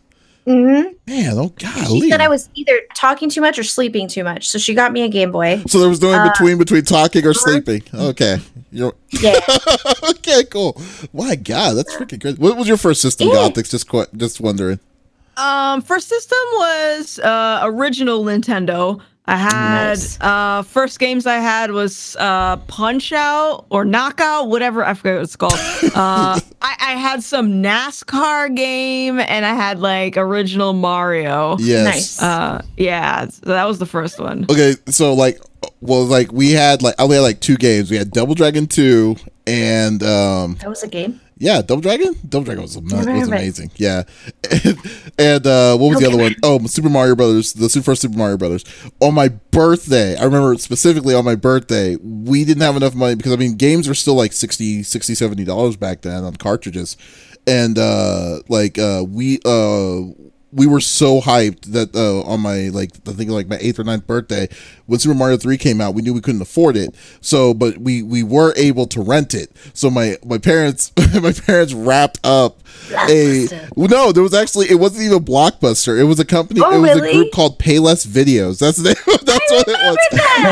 [0.49, 1.89] Hmm Man, oh god!
[1.89, 4.93] She said I was either talking too much or sleeping too much, so she got
[4.93, 5.63] me a Game Boy.
[5.67, 7.39] so there was no in Uh, between between talking or uh-huh.
[7.41, 7.83] sleeping.
[7.93, 8.39] Okay.
[8.73, 9.39] You're Yeah,
[10.11, 10.81] okay, cool.
[11.13, 12.39] My God, that's freaking good.
[12.39, 13.35] What was your first system, Yeah.
[13.35, 13.71] Gothix?
[13.71, 14.81] Just qu- just wondering.
[15.37, 19.01] Um, first system was uh original Nintendo.
[19.29, 20.19] I had Nice.
[20.21, 25.23] uh first games I had was uh Punch Out or Knockout, whatever I forget what
[25.25, 25.53] it's called.
[25.95, 31.57] uh I, I had some NASCAR game and I had like original Mario.
[31.59, 31.85] Yes.
[31.85, 32.23] Nice.
[32.23, 34.47] Uh yeah, so that was the first one.
[34.51, 35.39] Okay, so like,
[35.83, 37.91] well, like we had like I only had like two games.
[37.91, 39.17] We had Double Dragon Two
[39.47, 41.21] and um that was a game.
[41.39, 42.15] Yeah, Double Dragon.
[42.29, 43.71] Double Dragon was, ama- was amazing.
[43.77, 44.03] Yeah,
[44.51, 44.79] and,
[45.19, 46.35] and uh, what was the other one?
[46.43, 47.53] Oh, Super Mario Brothers.
[47.53, 48.65] The super first Super Mario Brothers.
[49.01, 53.33] On my birthday, I remember specifically on my birthday, we didn't have enough money because
[53.33, 56.97] I mean games were still like 60 60 70 dollars back then on cartridges,
[57.47, 60.03] and uh like uh we uh
[60.53, 63.85] we were so hyped that uh, on my like I think like my eighth or
[63.85, 64.49] ninth birthday
[64.87, 66.95] when Super Mario Three came out, we knew we couldn't afford it.
[67.21, 69.51] So, but we we were able to rent it.
[69.75, 72.63] So my my parents my parents wrapped up
[72.93, 74.13] a no.
[74.13, 75.99] There was actually it wasn't even Blockbuster.
[75.99, 76.61] It was a company.
[76.63, 77.11] Oh, it was really?
[77.11, 78.59] a group called Payless Videos.
[78.59, 79.19] That's the name.
[79.25, 79.99] That's what it was.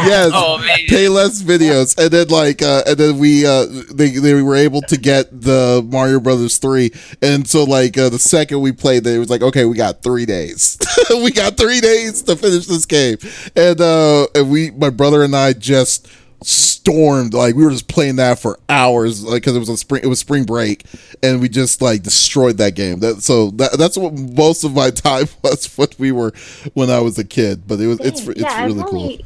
[0.06, 0.30] Yes.
[0.34, 0.78] Oh man.
[0.88, 4.96] Payless videos, and then like, uh, and then we, uh, they they were able to
[4.96, 9.30] get the Mario Brothers three, and so like uh, the second we played, it was
[9.30, 10.78] like, okay, we got three days,
[11.10, 13.16] we got three days to finish this game,
[13.54, 16.08] and uh, and we, my brother and I just
[16.42, 20.02] stormed like we were just playing that for hours like because it was a spring
[20.04, 20.84] it was spring break
[21.22, 23.00] and we just like destroyed that game.
[23.00, 26.32] That so that, that's what most of my time was what we were
[26.74, 29.02] when i was a kid but it was it's Dang, it's yeah, really I've cool.
[29.02, 29.24] only,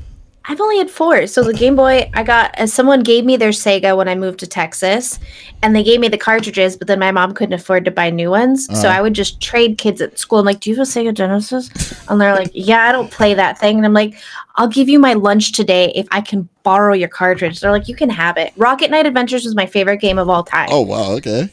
[0.51, 1.29] I've only had four.
[1.29, 4.41] So the Game Boy, I got as someone gave me their Sega when I moved
[4.41, 5.21] to Texas,
[5.63, 8.31] and they gave me the cartridges, but then my mom couldn't afford to buy new
[8.31, 8.99] ones, so Uh-huh.
[8.99, 10.41] I would just trade kids at school.
[10.41, 11.71] I'm like, "Do you have a Sega Genesis?"
[12.09, 14.15] And they're like, "Yeah, I don't play that thing." And I'm like,
[14.57, 17.95] "I'll give you my lunch today if I can borrow your cartridge." They're like, "You
[17.95, 20.69] can have it." Rocket Knight Adventures was my favorite game of all time.
[20.73, 21.49] Oh wow, okay.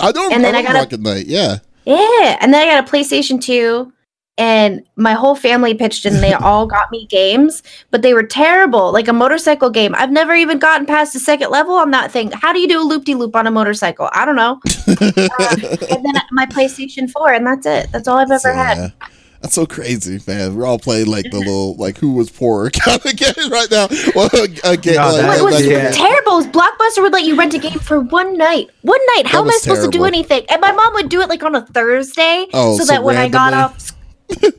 [0.00, 1.26] I don't And then I remember got a- Rocket Knight.
[1.28, 1.58] Yeah.
[1.86, 3.92] Yeah, and then I got a PlayStation 2
[4.40, 8.22] and my whole family pitched in and they all got me games, but they were
[8.22, 9.94] terrible, like a motorcycle game.
[9.94, 12.30] I've never even gotten past the second level on that thing.
[12.32, 14.08] How do you do a loop de loop on a motorcycle?
[14.14, 14.58] I don't know.
[14.88, 14.94] Uh,
[15.90, 17.92] and then my PlayStation 4 and that's it.
[17.92, 18.78] That's all I've ever So, had.
[18.78, 18.88] yeah.
[19.42, 20.54] That's so crazy, man.
[20.54, 23.88] We're all playing like the little like who was poorer kind of game right now.
[24.14, 24.28] Well,
[24.64, 25.90] again, No, like, that- What was like- yeah.
[25.92, 28.68] terrible is Blockbuster would let you rent a game for one night.
[28.82, 29.26] One night.
[29.26, 30.44] How am I was supposed to do anything?
[30.50, 33.16] And my mom would do it like on a Thursday, Oh, so so that when
[33.16, 33.64] I got randomly?
[33.76, 33.92] off,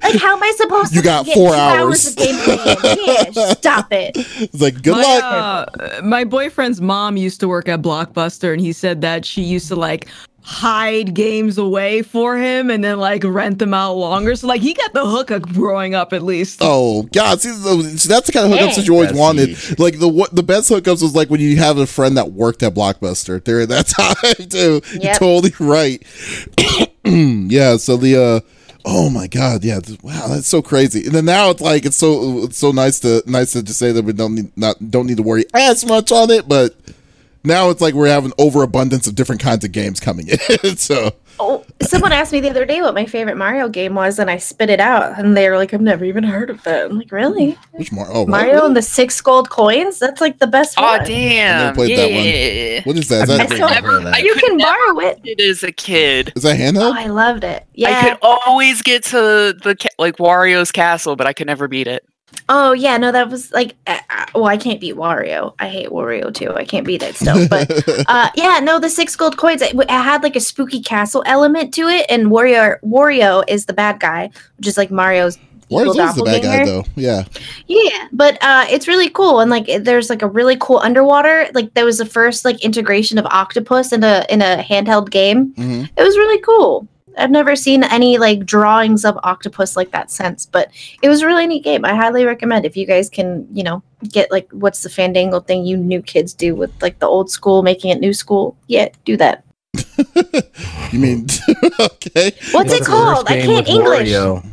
[0.03, 2.07] like how am I supposed You to got get four two hours.
[2.07, 2.97] of gameplay?
[3.35, 4.11] Yeah, stop it.
[4.15, 5.75] It's like good my, luck.
[5.79, 9.67] Uh, my boyfriend's mom used to work at Blockbuster, and he said that she used
[9.69, 10.07] to like
[10.43, 14.35] hide games away for him and then like rent them out longer.
[14.35, 16.59] So like he got the hook of growing up at least.
[16.61, 17.39] Oh God!
[17.41, 19.49] See, the- that's the kind of hookups that you always That's wanted.
[19.49, 19.79] huge.
[19.79, 22.63] Like the what the best hookups was like when you have a friend that worked
[22.63, 23.41] at Blockbuster.
[23.43, 24.81] During that time too.
[24.99, 26.01] You're totally right.
[27.05, 27.77] yeah.
[27.77, 28.39] So the uh,
[28.85, 29.79] oh my God, yeah.
[30.01, 31.05] Wow, that's so crazy.
[31.05, 33.91] And then now it's like it's so it's so nice to nice to just say
[33.91, 36.75] that we don't need not don't need to worry as much on it, but
[37.43, 40.37] now it's like we're having overabundance of different kinds of games coming in.
[40.77, 41.13] so
[41.43, 44.37] Oh, someone asked me the other day what my favorite Mario game was, and I
[44.37, 47.11] spit it out, and they were like, "I've never even heard of that." I'm like,
[47.11, 47.57] "Really?
[47.73, 48.07] which more?
[48.09, 48.65] Oh, Mario what?
[48.65, 49.99] and the six gold coins?
[49.99, 51.05] That's like the best Oh one.
[51.05, 51.73] damn!
[51.75, 52.23] played that one.
[52.23, 52.81] yeah.
[52.83, 53.23] What is that?
[53.23, 54.23] Is I've that, I never saw- heard of that.
[54.23, 55.19] You can borrow it.
[55.23, 56.33] It as a kid.
[56.35, 56.93] is that Oh, handheld?
[56.95, 57.65] I loved it.
[57.85, 59.17] I could always get to
[59.63, 62.05] the like Wario's castle, but I could never beat it.
[62.49, 65.53] Oh yeah, no, that was like, uh, uh, well, I can't beat Wario.
[65.59, 66.53] I hate Wario too.
[66.53, 67.47] I can't beat it still.
[67.47, 67.71] But
[68.07, 69.61] uh, yeah, no, the six gold coins.
[69.61, 73.73] It, it had like a spooky castle element to it, and Wario Wario is the
[73.73, 75.37] bad guy, which is like Mario's.
[75.69, 76.83] Wario's always the bad guy, though.
[76.97, 77.23] Yeah.
[77.67, 81.47] Yeah, but uh, it's really cool, and like there's like a really cool underwater.
[81.53, 85.53] Like there was the first like integration of octopus in a in a handheld game.
[85.53, 86.87] hmm It was really cool.
[87.17, 91.27] I've never seen any like drawings of octopus like that since, but it was a
[91.27, 91.83] really neat game.
[91.85, 95.65] I highly recommend if you guys can, you know, get like what's the fandangle thing
[95.65, 98.55] you new kids do with like the old school making it new school.
[98.67, 99.43] Yeah, do that.
[100.91, 101.27] You mean
[101.79, 102.33] okay?
[102.51, 103.27] What's it called?
[103.27, 104.09] first I game can't English.
[104.09, 104.45] Wario?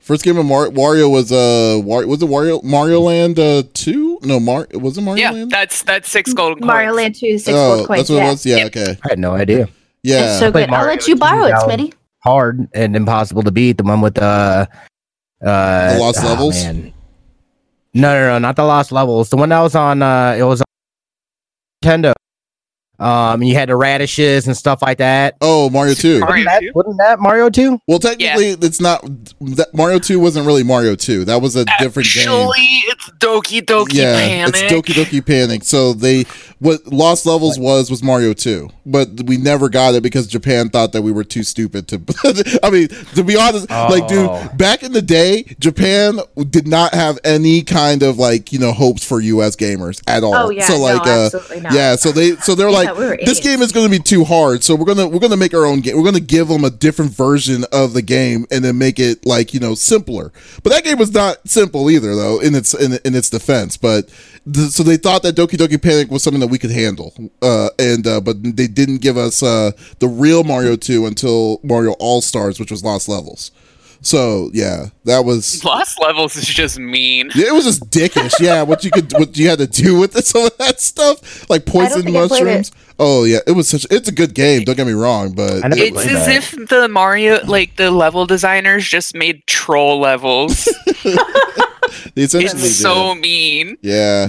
[0.00, 4.18] First game of Mar- Wario was uh War- was it Wario Mario Land uh two?
[4.22, 5.50] No, Mar was it Mario yeah, Land?
[5.50, 6.96] that's that's six golden Mario coins.
[6.96, 7.98] Land 2 six oh, gold coins.
[8.00, 8.26] that's what yeah.
[8.26, 8.46] it was.
[8.46, 8.66] Yeah, Yep.
[8.66, 8.98] okay.
[9.04, 9.68] I had no idea.
[10.02, 10.74] Yeah, It's so Played good.
[10.74, 11.94] I'll let you borrow it, Smitty.
[12.24, 13.78] Hard and impossible to beat.
[13.78, 14.66] The one with uh,
[15.44, 16.54] uh The Lost oh, Levels?
[16.64, 16.92] man.
[17.94, 19.28] No, no, no, not the lost levels.
[19.28, 20.66] The one that was on uh, it was on
[21.84, 22.12] Nintendo.
[23.02, 25.36] Um, and you had the radishes and stuff like that.
[25.40, 26.20] oh Mario two.
[26.20, 26.72] Mario wasn't, that, 2?
[26.74, 27.80] wasn't that Mario two?
[27.88, 29.02] Well, technically, it's not.
[29.40, 31.24] That Mario two wasn't really Mario two.
[31.24, 32.28] That was a different game.
[32.28, 34.54] Actually, it's Doki Doki yeah, Panic.
[34.56, 35.64] it's Doki Doki Panic.
[35.64, 36.24] So they
[36.60, 40.92] what Lost Levels was was Mario two, but we never got it because Japan thought
[40.92, 42.60] that we were too stupid to.
[42.62, 44.48] I mean, to be honest, like Oh.
[44.48, 46.18] dude, back in the day, Japan
[46.50, 49.56] did not have any kind of like you know hopes for U.S.
[49.56, 50.34] gamers at all.
[50.34, 51.72] Oh yeah, so like no, uh, absolutely not.
[51.72, 54.24] yeah, so they so they're Yeah, we were this game is going to be too
[54.24, 55.96] hard, so we're gonna we're gonna make our own game.
[55.96, 59.54] We're gonna give them a different version of the game and then make it like
[59.54, 60.32] you know simpler.
[60.62, 63.76] But that game was not simple either, though in its in, in its defense.
[63.76, 64.08] But
[64.52, 67.70] th- so they thought that Doki Doki Panic was something that we could handle, uh,
[67.78, 72.20] and uh, but they didn't give us uh, the real Mario two until Mario All
[72.20, 73.50] Stars, which was Lost Levels.
[74.02, 77.30] So yeah, that was Lost Levels is just mean.
[77.34, 78.32] yeah, it was just dickish.
[78.40, 81.48] Yeah, what you could, what you had to do with it, some of that stuff,
[81.48, 82.44] like poison think I played it.
[82.44, 82.72] mushrooms.
[82.98, 83.86] Oh yeah, it was such.
[83.90, 84.64] It's a good game.
[84.64, 86.36] Don't get me wrong, but It's as that.
[86.36, 90.64] if the Mario, like the level designers, just made troll levels.
[92.14, 93.20] they essentially it's so did.
[93.22, 93.76] mean.
[93.82, 94.28] yeah.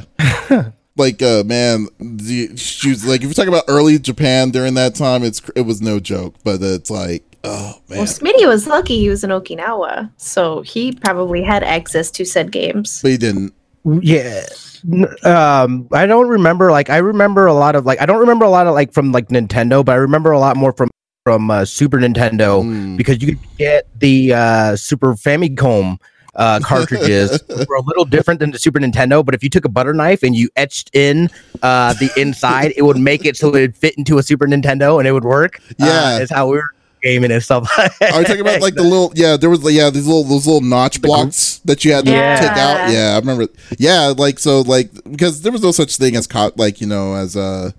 [0.97, 3.05] like uh man, the shoes.
[3.05, 6.36] Like if you're talking about early Japan during that time, it's it was no joke.
[6.43, 10.91] But it's like, oh man, Well, Smitty was lucky he was in Okinawa, so he
[10.94, 13.02] probably had access to said games.
[13.02, 13.54] but he didn't.
[14.02, 14.44] Yeah.
[15.24, 16.72] Um, I don't remember.
[16.72, 19.12] Like, I remember a lot of like I don't remember a lot of like from
[19.12, 20.89] like Nintendo, but I remember a lot more from
[21.24, 22.98] from uh, Super Nintendo Mm.
[22.98, 25.98] because you could get the uh, Super Famicom
[26.36, 29.24] uh, cartridges which were a little different than the Super Nintendo.
[29.26, 31.30] But if you took a butter knife and you etched in
[31.62, 35.00] uh, the inside, it would make it so it would fit into a Super Nintendo
[35.00, 35.62] and it would work.
[35.78, 35.88] Yeah.
[35.88, 36.70] uh, it's how we were
[37.04, 37.70] gaming and stuff.
[37.78, 39.12] Are you talking about like the little?
[39.16, 42.39] Yeah, there was yeah these little those little notch blocks that you had to Yeah.
[42.39, 42.91] take out.
[42.91, 43.47] Yeah, I remember.
[43.78, 47.14] Yeah, like so like because there was no such thing as caught like you know
[47.16, 47.72] as uh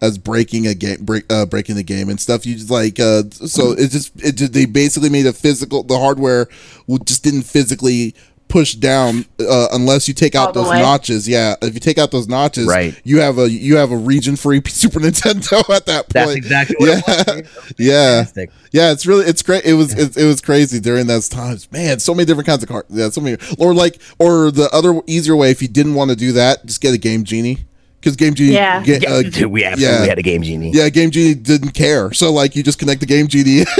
[0.00, 2.44] as breaking a game break uh breaking the game and stuff.
[2.44, 5.98] You just like uh so it just it just, they basically made a physical the
[5.98, 6.48] hardware
[6.88, 8.14] w- just didn't physically
[8.52, 11.26] push down uh, unless you take out the those notches.
[11.26, 12.94] Yeah, if you take out those notches, Right.
[13.02, 16.12] You have a you have a region free Super Nintendo at that point.
[16.12, 17.34] That's exactly what it Yeah.
[17.34, 17.74] was.
[17.78, 18.16] yeah.
[18.24, 18.50] Fantastic.
[18.70, 19.64] Yeah, it's really it's great.
[19.64, 21.70] It was it, it was crazy during those times.
[21.72, 22.88] Man, so many different kinds of cards.
[22.90, 23.38] Yeah, so many.
[23.58, 26.80] Or like or the other easier way if you didn't want to do that, just
[26.82, 27.64] get a Game Genie
[28.02, 28.52] because Game Genie.
[28.54, 28.82] Yeah.
[28.82, 30.04] get, Yeah, uh, dude, we absolutely yeah.
[30.06, 30.72] had a game genie.
[30.72, 32.12] yeah, Game Genie didn't care.
[32.12, 33.66] So like you just connect the Game Genie in,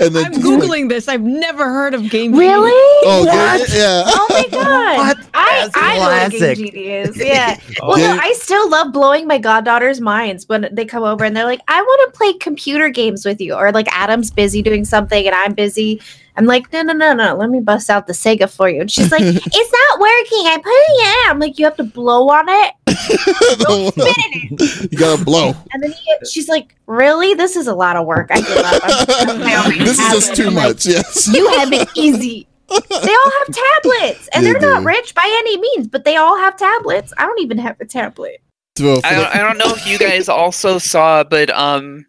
[0.00, 1.08] and then I'm just, like- googling this.
[1.08, 2.38] I've never heard of Game Genie.
[2.46, 2.70] Really?
[3.06, 3.68] Oh, What?
[3.70, 4.02] yeah, yeah.
[4.12, 4.96] Oh my god!
[4.98, 5.26] What?
[5.32, 6.56] I That's I know what Game classic.
[6.58, 7.16] Genie is.
[7.16, 7.58] Yeah.
[7.82, 8.14] Well, Yeah.
[8.16, 11.60] no, I still love blowing my goddaughter's minds when they come over and they're like,
[11.68, 15.34] "I want to play computer games with you," or like Adam's busy doing something and
[15.34, 16.00] I'm busy.
[16.36, 17.36] I'm like, "No, no, no, no.
[17.36, 20.46] Let me bust out the Sega for you." And she's like, "It's not working.
[20.46, 22.74] I put it in." I'm like, "You have to blow on it."
[23.60, 24.92] Don't spin in it.
[24.92, 25.54] you gotta blow.
[25.72, 27.34] And then he, she's like, "Really?
[27.34, 28.28] This is a lot of work.
[28.30, 28.82] I give up.
[28.84, 30.86] I'm, I'm this is just too much.
[30.86, 31.32] Yes.
[31.32, 32.46] you have it easy.
[32.68, 36.36] They all have tablets, and They they're not rich by any means, but they all
[36.38, 37.12] have tablets.
[37.18, 38.40] I don't even have a tablet.
[38.78, 42.06] I don't, I don't know if you guys also saw, but um,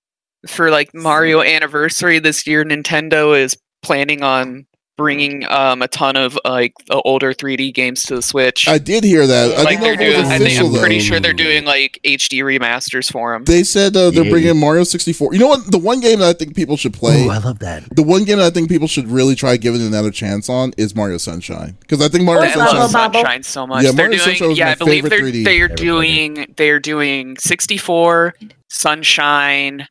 [0.48, 4.66] for like Mario anniversary this year, Nintendo is planning on
[4.98, 8.68] bringing um a ton of like the older 3D games to the Switch.
[8.68, 9.52] I did hear that.
[9.58, 11.04] I like didn't they're if it doing, I think I'm pretty though.
[11.04, 13.44] sure they're doing like HD remasters for them.
[13.46, 14.30] They said uh, they're Yeah.
[14.30, 15.34] bringing Mario 64.
[15.34, 15.72] You know what?
[15.72, 17.26] The one game that I think people should play.
[17.26, 17.84] Ooh, I love that.
[17.96, 20.94] the one game that I think people should really try giving another chance on is
[20.94, 23.24] Mario Sunshine because I think Mario Or I Bubble love Sunshine.
[23.24, 23.44] Bobble.
[23.44, 23.84] So much.
[23.86, 25.44] Yeah, they're Mario Sunshine doing, was yeah, my I believe favorite they're 3D.
[25.46, 28.36] they're doing they're doing 64,
[28.70, 29.88] Sunshine,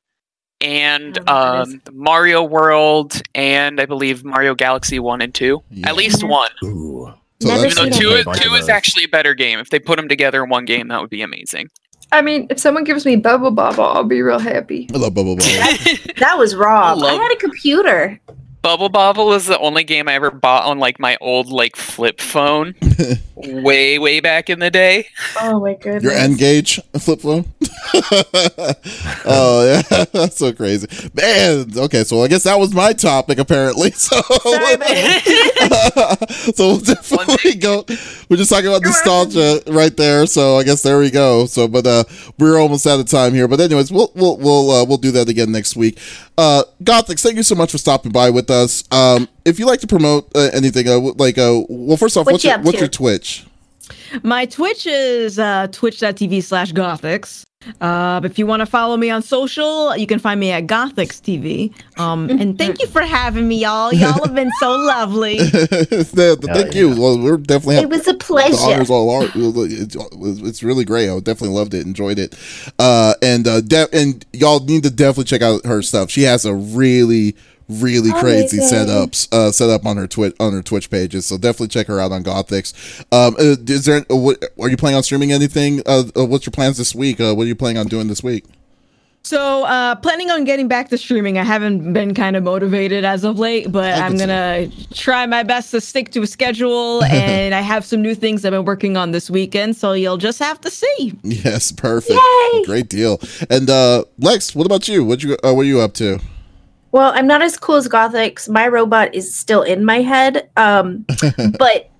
[0.61, 5.63] and Oh, um, Mario World, and I believe Mario Galaxy One and Two.
[5.71, 5.89] Yeah.
[5.89, 6.51] At least one.
[6.65, 7.13] Ooh.
[7.43, 8.27] So Never Even though seen two, it.
[8.27, 9.59] is- two is actually a better game.
[9.59, 11.71] If they put them together in one game, that would be amazing.
[12.13, 14.89] I mean, if someone gives me Bubble Bobble, I'll be real happy.
[14.93, 15.49] I love Bubble Bobble.
[16.19, 16.99] That was wrong.
[16.99, 18.21] I Love- had a computer.
[18.63, 22.21] Bubble Bobble was the only game I ever bought on like my old like flip
[22.21, 22.75] phone,
[23.37, 25.07] way way back in the day.
[25.41, 26.03] Oh my goodness.
[26.03, 27.47] Your N gauge flip phone.
[29.25, 31.67] oh yeah, that's so crazy, man.
[31.77, 33.93] Okay, so I guess that was my topic apparently.
[34.01, 34.77] So, Sorry,
[36.55, 37.85] so we'll definitely go.
[38.29, 40.27] We're just talking about nostalgia right there.
[40.27, 41.47] So I guess there we go.
[41.47, 42.05] So, but uh,
[42.39, 43.47] we're almost out of time here.
[43.47, 45.99] But anyways, we'll we'll we'll uh, we'll do that again next week.
[46.39, 48.85] Uh, Gothix, thank you so much for stopping by with us.
[48.91, 52.33] Um, if you like to promote uh, anything, uh, like uh, well, first off, What
[52.33, 52.81] what's you your what's to?
[52.81, 53.45] your Twitch?
[54.23, 57.45] My Twitch is uh, twitch.tv slash gothix.
[57.79, 61.21] Uh, if you want to follow me on social, you can find me at Gothix
[61.21, 61.75] TV.
[62.01, 63.93] Um, and thank you for having me, y'all.
[63.93, 65.37] Y'all have been so lovely.
[66.11, 66.89] The- the- thank you.
[66.89, 68.57] Well, we're definitely It was a the pleasure.
[68.57, 69.29] honors all are.
[69.35, 71.11] It's, it's really great.
[71.11, 72.35] I definitely loved it, enjoyed it,
[72.79, 76.11] uh, and uh, de- and y'all need to definitely check out her stuff.
[76.11, 77.37] She has a really
[77.71, 81.27] really crazy setups uh, set up on her Twitch on her Twitch pages.
[81.27, 82.75] So definitely check her out on Gothix.
[83.13, 84.05] Um, uh, is there?
[84.11, 85.83] Uh, what, are you planning on streaming anything?
[85.87, 87.21] Uh, uh, what's your plans this week?
[87.21, 88.45] Uh, what are you planning on doing this week?
[89.23, 91.37] So, uh, planning on getting back to streaming.
[91.37, 95.43] I haven't been kind of motivated as of late, but I I'm gonna try my
[95.43, 97.05] best to stick to a schedule.
[97.11, 100.39] and I have some new things I've been working on this weekend, so you'll just
[100.39, 101.13] have to see.
[101.23, 102.19] Yes, perfect.
[102.19, 102.65] Yay!
[102.65, 103.21] Great deal.
[103.51, 105.05] And uh, Lex, what about you?
[105.05, 106.19] What you uh, what are you up to?
[106.93, 108.49] Well, I'm not as cool as Gothix.
[108.49, 110.51] My robot is still in my head.
[110.57, 111.07] Um,
[111.59, 111.91] but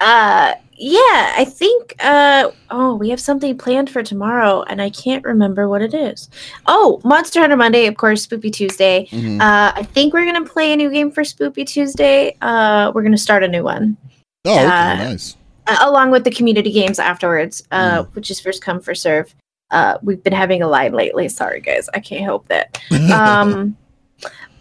[0.00, 5.24] uh, yeah, I think uh, oh, we have something planned for tomorrow, and I can't
[5.24, 6.28] remember what it is.
[6.66, 9.06] Oh, Monster Hunter Monday, of course, Spoopy Tuesday.
[9.10, 9.40] Mhm.
[9.40, 12.36] Uh, I think we're gonna play a new game for Spoopy Tuesday.
[12.40, 13.96] Uh, we're gonna start a new one.
[14.46, 15.36] Oh, okay, uh, nice.
[15.66, 19.34] uh, along with the community games afterwards, uh, which is first come first serve.
[19.70, 21.28] Uh, we've been having a line lately.
[21.28, 22.80] Sorry, guys, I can't help that.
[23.12, 23.76] Um,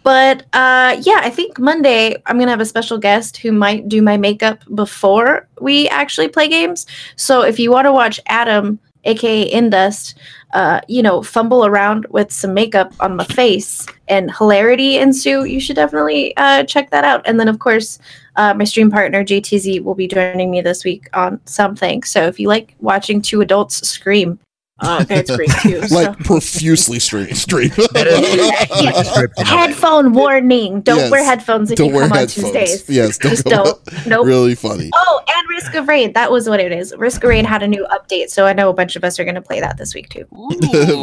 [0.04, 4.02] but uh, yeah, I think Monday I'm gonna have a special guest who might do
[4.02, 6.86] my makeup before we actually play games.
[7.16, 10.16] So if you want to watch Adam, aka Indust,
[10.54, 15.60] uh, you know, fumble around with some makeup on my face and hilarity ensue, you
[15.60, 17.22] should definitely uh, check that out.
[17.26, 18.00] And then of course,
[18.36, 22.04] uh, my stream partner JTZ will be joining me this week on something.
[22.04, 24.40] So if you like watching two adults scream,
[24.82, 25.82] uh, that's great too.
[25.88, 25.96] so.
[25.96, 27.34] like profusely stream.
[27.36, 27.70] stream.
[29.38, 30.82] Headphone warning!
[30.82, 31.12] Don't Yes.
[31.12, 32.28] wear headphones if Don't you wear come on.
[32.28, 32.90] Tuesdays.
[32.90, 33.80] Yes, don't Just don't.
[34.08, 34.26] Nope.
[34.26, 34.90] really funny.
[34.94, 36.14] Oh, and Risk of Rain.
[36.14, 36.94] That was what it is.
[36.98, 39.24] Risk of Rain had a new update, so I know a bunch of us are
[39.24, 40.26] going to play that this week too.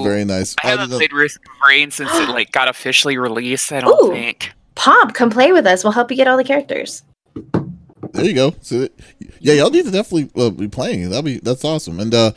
[0.02, 0.54] Very nice.
[0.62, 3.72] I haven't don't- played Risk of Rain since it like got officially released.
[3.72, 4.12] I don't Ooh.
[4.12, 4.52] think.
[4.74, 5.84] Pomp, come play with us.
[5.84, 7.02] We'll help you get all the characters.
[8.12, 8.54] There you go.
[8.60, 8.88] So,
[9.40, 11.08] yeah, y'all need to definitely uh, be playing.
[11.10, 11.98] That'll be that's awesome.
[12.00, 12.32] And uh,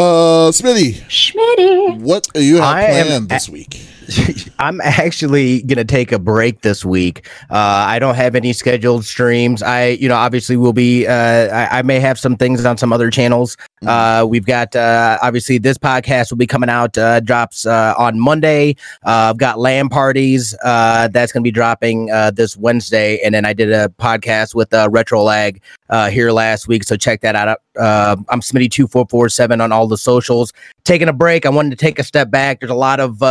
[0.00, 1.98] uh, Smitty, Schmitty.
[2.00, 3.86] what do you have I planned a- this week?
[4.58, 7.26] I'm actually gonna take a break this week.
[7.50, 9.62] Uh, I don't have any scheduled streams.
[9.62, 11.06] I, you know, obviously will be.
[11.06, 13.56] Uh, I, I may have some things on some other channels.
[13.86, 16.96] Uh, we've got uh, obviously this podcast will be coming out.
[16.98, 18.76] Uh, drops uh, on Monday.
[19.04, 20.54] Uh, I've got LAN parties.
[20.62, 24.72] Uh, that's gonna be dropping uh, this Wednesday, and then I did a podcast with
[24.74, 26.84] uh, Retro Lag uh, here last week.
[26.84, 27.58] So check that out.
[27.78, 30.52] Uh, I'm Smitty two four four seven on all the socials.
[30.84, 31.46] Taking a break.
[31.46, 32.60] I wanted to take a step back.
[32.60, 33.22] There's a lot of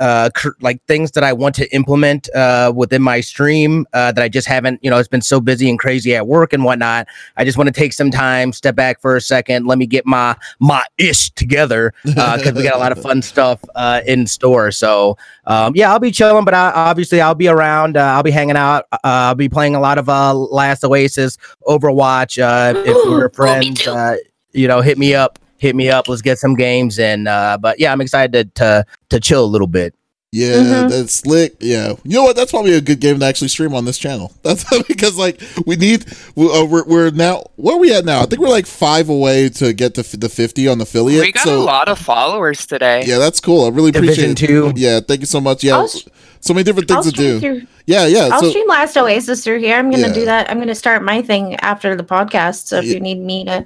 [0.00, 4.12] uh, uh cr- like things that I want to implement uh within my stream uh
[4.12, 6.64] that I just haven't you know it's been so busy and crazy at work and
[6.64, 7.06] whatnot.
[7.36, 10.06] I just want to take some time step back for a second let me get
[10.06, 14.26] my my ish together uh because we got a lot of fun stuff uh in
[14.26, 14.70] store.
[14.70, 15.16] So
[15.46, 18.56] um yeah I'll be chilling but I, obviously I'll be around uh, I'll be hanging
[18.56, 23.10] out uh, I'll be playing a lot of uh Last Oasis Overwatch uh if Ooh,
[23.10, 24.16] we're friends uh
[24.52, 27.74] you know hit me up hit me up let's get some games and uh but
[27.80, 29.94] yeah I'm excited to to, to chill a little bit
[30.42, 30.90] Yeah, Mhm.
[30.90, 31.52] that's slick.
[31.60, 32.34] Yeah, you know what?
[32.34, 34.28] That's probably a good game to actually stream on this channel.
[34.46, 36.00] That's because like we need.
[36.34, 38.18] we- Uh, we're, we're now where are we at now?
[38.22, 41.22] I think we're like five away to get to f- the fifty on the affiliate.
[41.22, 43.04] we got so a lot of followers today.
[43.06, 43.60] yeah, that's cool.
[43.66, 44.48] I really Division appreciate.
[44.48, 44.72] two.
[44.74, 45.62] Yeah, thank you so much.
[45.62, 47.32] Yeah, I'll so many different I'll things to do.
[47.40, 47.60] through.
[47.86, 48.28] Yeah, yeah.
[48.32, 49.76] I'll so stream Last Oasis through here.
[49.78, 50.20] I'm gonna Yeah.
[50.20, 50.50] do that.
[50.50, 52.66] I'm gonna start my thing after the podcast.
[52.66, 52.94] So if Yeah.
[52.94, 53.64] you need me to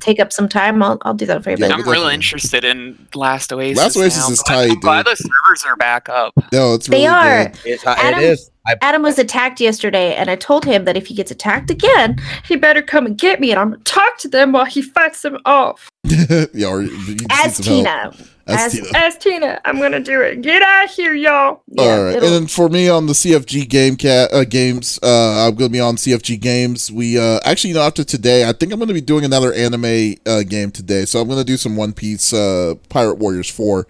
[0.00, 1.56] take up some time, I'll, I'll do that for you.
[1.58, 3.78] Yeah, but I'm we'll really interested in Last Oasis.
[3.78, 4.32] Last Oasis now.
[4.32, 5.16] is tight, I'm glad dude.
[5.16, 6.32] the servers are back up.
[6.52, 7.52] no, it's they really are.
[7.64, 8.50] It's, it Adam- is.
[8.66, 12.18] I, Adam was attacked yesterday, and I told him that if he gets attacked again,
[12.44, 15.22] he better come and get me, and I'm gonna talk to them while he fights
[15.22, 15.88] them off.
[16.04, 18.14] yeah, or you just need As Tina, help.
[18.48, 18.88] As as, Tina.
[18.94, 20.40] as Tina, I'm gonna do it.
[20.40, 21.62] Get out of here, y'all.
[21.68, 25.46] Yeah, All right, and then for me on the CFG game cat uh, games, uh,
[25.46, 26.90] I'm gonna be on CFG games.
[26.90, 30.14] We uh, actually, you know, after today, I think I'm gonna be doing another anime
[30.26, 31.04] uh, game today.
[31.04, 33.86] So I'm gonna do some One Piece uh, Pirate Warriors four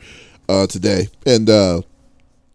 [0.48, 1.82] uh, today, and uh,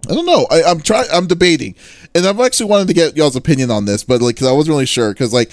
[0.10, 0.46] I don't know.
[0.52, 1.08] I, I'm trying.
[1.14, 1.76] I'm debating,
[2.14, 4.74] and I've actually wanted to get y'all's opinion on this, but like, cause I wasn't
[4.74, 5.52] really sure, cause like,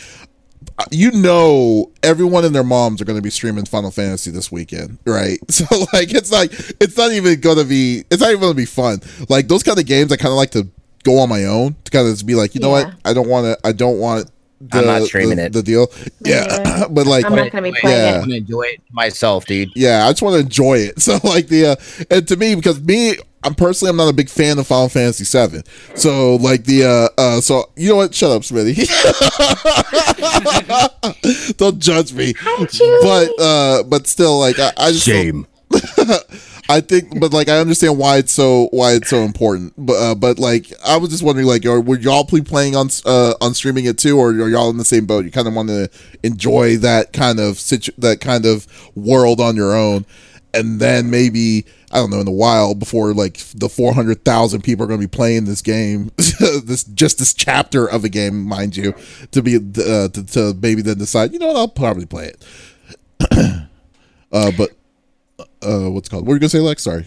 [0.90, 4.98] you know, everyone and their moms are going to be streaming Final Fantasy this weekend,
[5.04, 5.38] right?
[5.50, 8.56] So like, it's like, it's not even going to be, it's not even going to
[8.56, 9.00] be fun.
[9.28, 10.68] Like those kind of games, I kind of like to
[11.04, 12.86] go on my own to kind of just be like, you know Yeah.
[12.86, 14.30] what, I don't want to, I don't want.
[14.62, 15.52] The, I'm not streaming the, it.
[15.54, 15.86] The deal,
[16.22, 16.88] yeah, neither.
[16.90, 18.10] but like, I'm not gonna be playing yeah.
[18.10, 18.14] it.
[18.16, 19.70] I'm gonna enjoy it myself, dude.
[19.74, 21.00] yeah, I just want to enjoy it.
[21.00, 21.76] So like the uh,
[22.14, 25.24] and to me because me I'm personally I'm not a big fan of Final Fantasy
[25.24, 25.62] 7.
[25.94, 28.14] So like the uh uh so you know what?
[28.14, 28.76] Shut up, Smitty.
[31.56, 32.34] Don't judge me.
[32.70, 32.98] Julie.
[33.02, 35.46] But uh but still like I, I just don't-
[36.68, 39.72] I think, but like I understand why it's so why it's so important.
[39.76, 42.88] But uh, but like I was just wondering, like, are, would y'all be playing on
[43.04, 45.24] uh on streaming it too, or are y'all in the same boat?
[45.24, 45.90] You kind of want to
[46.22, 50.06] enjoy that kind of situ- that kind of world on your own,
[50.54, 54.62] and then maybe I don't know in the wild before like the four hundred thousand
[54.62, 58.42] people are going to be playing this game, this just this chapter of a game,
[58.44, 58.94] mind you,
[59.32, 62.44] to be uh, to, to maybe then decide, you know what, I'll probably play it.
[64.32, 64.70] uh, but
[65.62, 66.22] uh, what's it called?
[66.24, 66.82] What were you gonna say, Lex?
[66.82, 67.06] Sorry.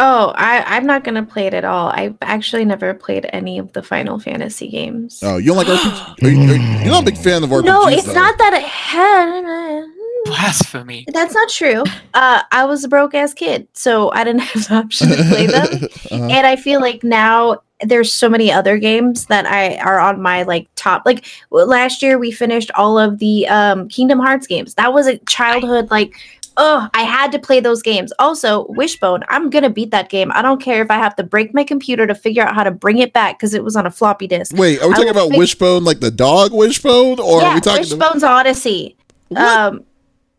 [0.00, 1.88] Oh, I, I'm not gonna play it at all.
[1.88, 5.20] I've actually never played any of the Final Fantasy games.
[5.22, 6.24] Oh, you don't like RPG?
[6.24, 7.64] Are you, are you- you're not a big fan of RPGs.
[7.64, 8.12] no, it's though.
[8.12, 9.84] not that I had.
[10.24, 11.04] Blasphemy.
[11.12, 11.84] That's not true.
[12.14, 15.46] Uh, I was a broke ass kid, so I didn't have the option to play
[15.46, 15.88] them.
[16.10, 16.28] Uh-huh.
[16.30, 20.42] and I feel like now there's so many other games that I are on my
[20.42, 21.02] like top.
[21.04, 24.74] Like last year, we finished all of the um, Kingdom Hearts games.
[24.74, 26.14] That was a childhood like.
[26.56, 28.12] Oh, I had to play those games.
[28.20, 30.30] Also, Wishbone, I'm gonna beat that game.
[30.32, 32.70] I don't care if I have to break my computer to figure out how to
[32.70, 34.56] bring it back because it was on a floppy disk.
[34.56, 37.60] Wait, are we I talking about fig- Wishbone, like the dog Wishbone, or are we
[37.60, 37.80] talking?
[37.80, 38.96] Wishbone's Odyssey.
[39.30, 39.40] What?
[39.40, 39.84] Um,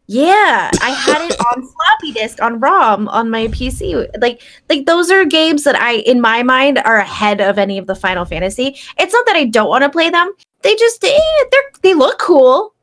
[0.07, 4.07] yeah, I had it on floppy disk on ROM on my PC.
[4.21, 7.87] Like, like those are games that I, in my mind, are ahead of any of
[7.87, 8.77] the Final Fantasy.
[8.99, 10.31] It's not that I don't want to play them;
[10.61, 11.17] they just eh,
[11.51, 12.74] they're they look cool.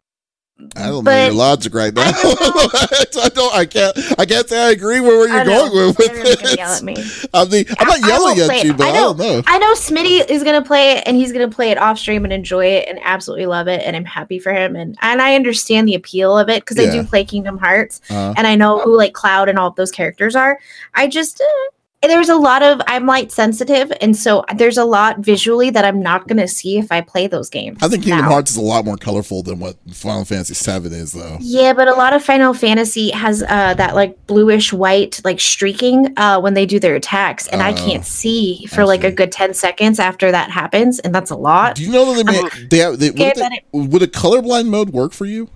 [0.77, 2.03] I don't know your logic right now.
[2.05, 3.55] I I don't.
[3.55, 3.97] I can't.
[4.19, 6.57] I can't say I agree with where you're know, going with, with this.
[6.57, 6.97] yell at me.
[7.35, 9.43] I mean, I'm not I- yelling at you, but I I, don't know.
[9.47, 12.33] I know Smitty is gonna play it, and he's gonna play it off stream and
[12.33, 15.89] enjoy it, and absolutely love it, and I'm happy for him, and and I understand
[15.89, 18.97] the appeal of it because I do play Kingdom Hearts, Uh, and I know who
[18.97, 20.59] like Cloud and all of those characters are.
[20.95, 21.71] I just uh,
[22.11, 26.00] there's a lot of I'm light sensitive, and so there's a lot visually that I'm
[26.00, 27.78] not gonna see if I play those games.
[27.82, 28.30] I think Kingdom now.
[28.30, 31.36] Hearts is a lot more colorful than what Final Fantasy VII is, though.
[31.40, 36.12] Yeah, but a lot of Final Fantasy has uh, that like bluish white like streaking
[36.18, 39.32] uh, when they do their attacks, and I Oh, can't see for like a good
[39.32, 41.76] ten seconds after that happens, and that's a lot.
[41.76, 44.90] Do you know that they made they have they, would, they, would a colorblind mode
[44.90, 45.48] work for you?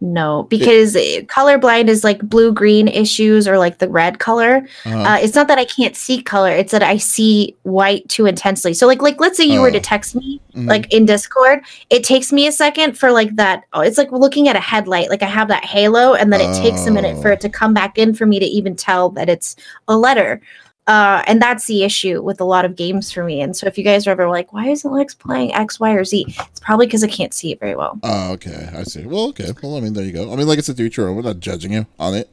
[0.00, 4.66] No, because uh colorblind is like blue green issues or like the red color.
[4.84, 8.26] Uh, Uh, it's not that I can't see color; it's that I see white too
[8.26, 8.74] intensely.
[8.74, 9.80] So, like, like let's say you were to Oh.
[9.80, 10.68] text me mhm.
[10.68, 13.64] like in Discord, it takes me a second for like that.
[13.72, 15.08] Oh, it's like looking at a headlight.
[15.08, 17.32] Like I have that halo, and then it takes a minute for Oh.
[17.32, 19.56] it to come back in for me to even tell that it's
[19.88, 20.42] a letter.
[20.86, 23.40] Uh, and that's the issue with a lot of games for me.
[23.40, 26.04] And so, if you guys are ever like, "Why isn't Lex playing X, Y, or
[26.04, 27.98] Z?" It's probably because I can't see it very well.
[28.02, 28.70] Oh, okay.
[28.72, 29.04] I see.
[29.04, 29.50] Well, okay.
[29.62, 30.32] Well, I mean, there you go.
[30.32, 31.16] I mean, like I what you're own.
[31.16, 32.30] We're not judging you on it.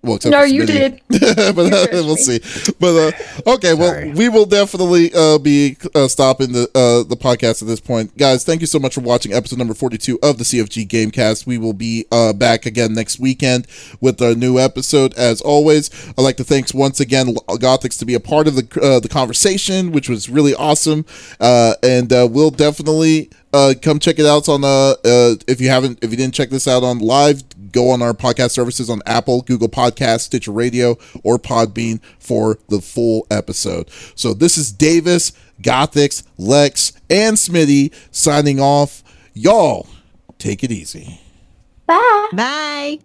[0.00, 1.00] Well, No, you did.
[1.08, 2.38] but uh, we'll see.
[2.78, 3.14] But
[3.46, 7.68] uh, okay, well, we will definitely uh, be uh, stopping the uh, the podcast at
[7.68, 8.44] this point, guys.
[8.44, 11.46] Thank you so much for watching episode number forty two of the CFG Gamecast.
[11.46, 13.66] We will be uh, back again next weekend
[14.00, 15.14] with a new episode.
[15.14, 18.80] As always, I'd like to thanks once again Gothix to be a part of the
[18.80, 21.06] uh, the conversation, which was really awesome.
[21.40, 25.68] Uh, and uh, we'll definitely uh, come check it out on uh, uh if you
[25.68, 27.42] haven't if you didn't check this out on live
[27.72, 32.80] go on our podcast services on Apple, Google Podcast, Stitcher Radio, or Podbean for the
[32.80, 33.90] full episode.
[34.14, 39.02] So this is Davis, Gothix, Lex, and Smitty signing off.
[39.34, 39.86] Y'all,
[40.38, 41.20] take it easy.
[41.86, 42.28] Bye.
[42.32, 42.98] Bye.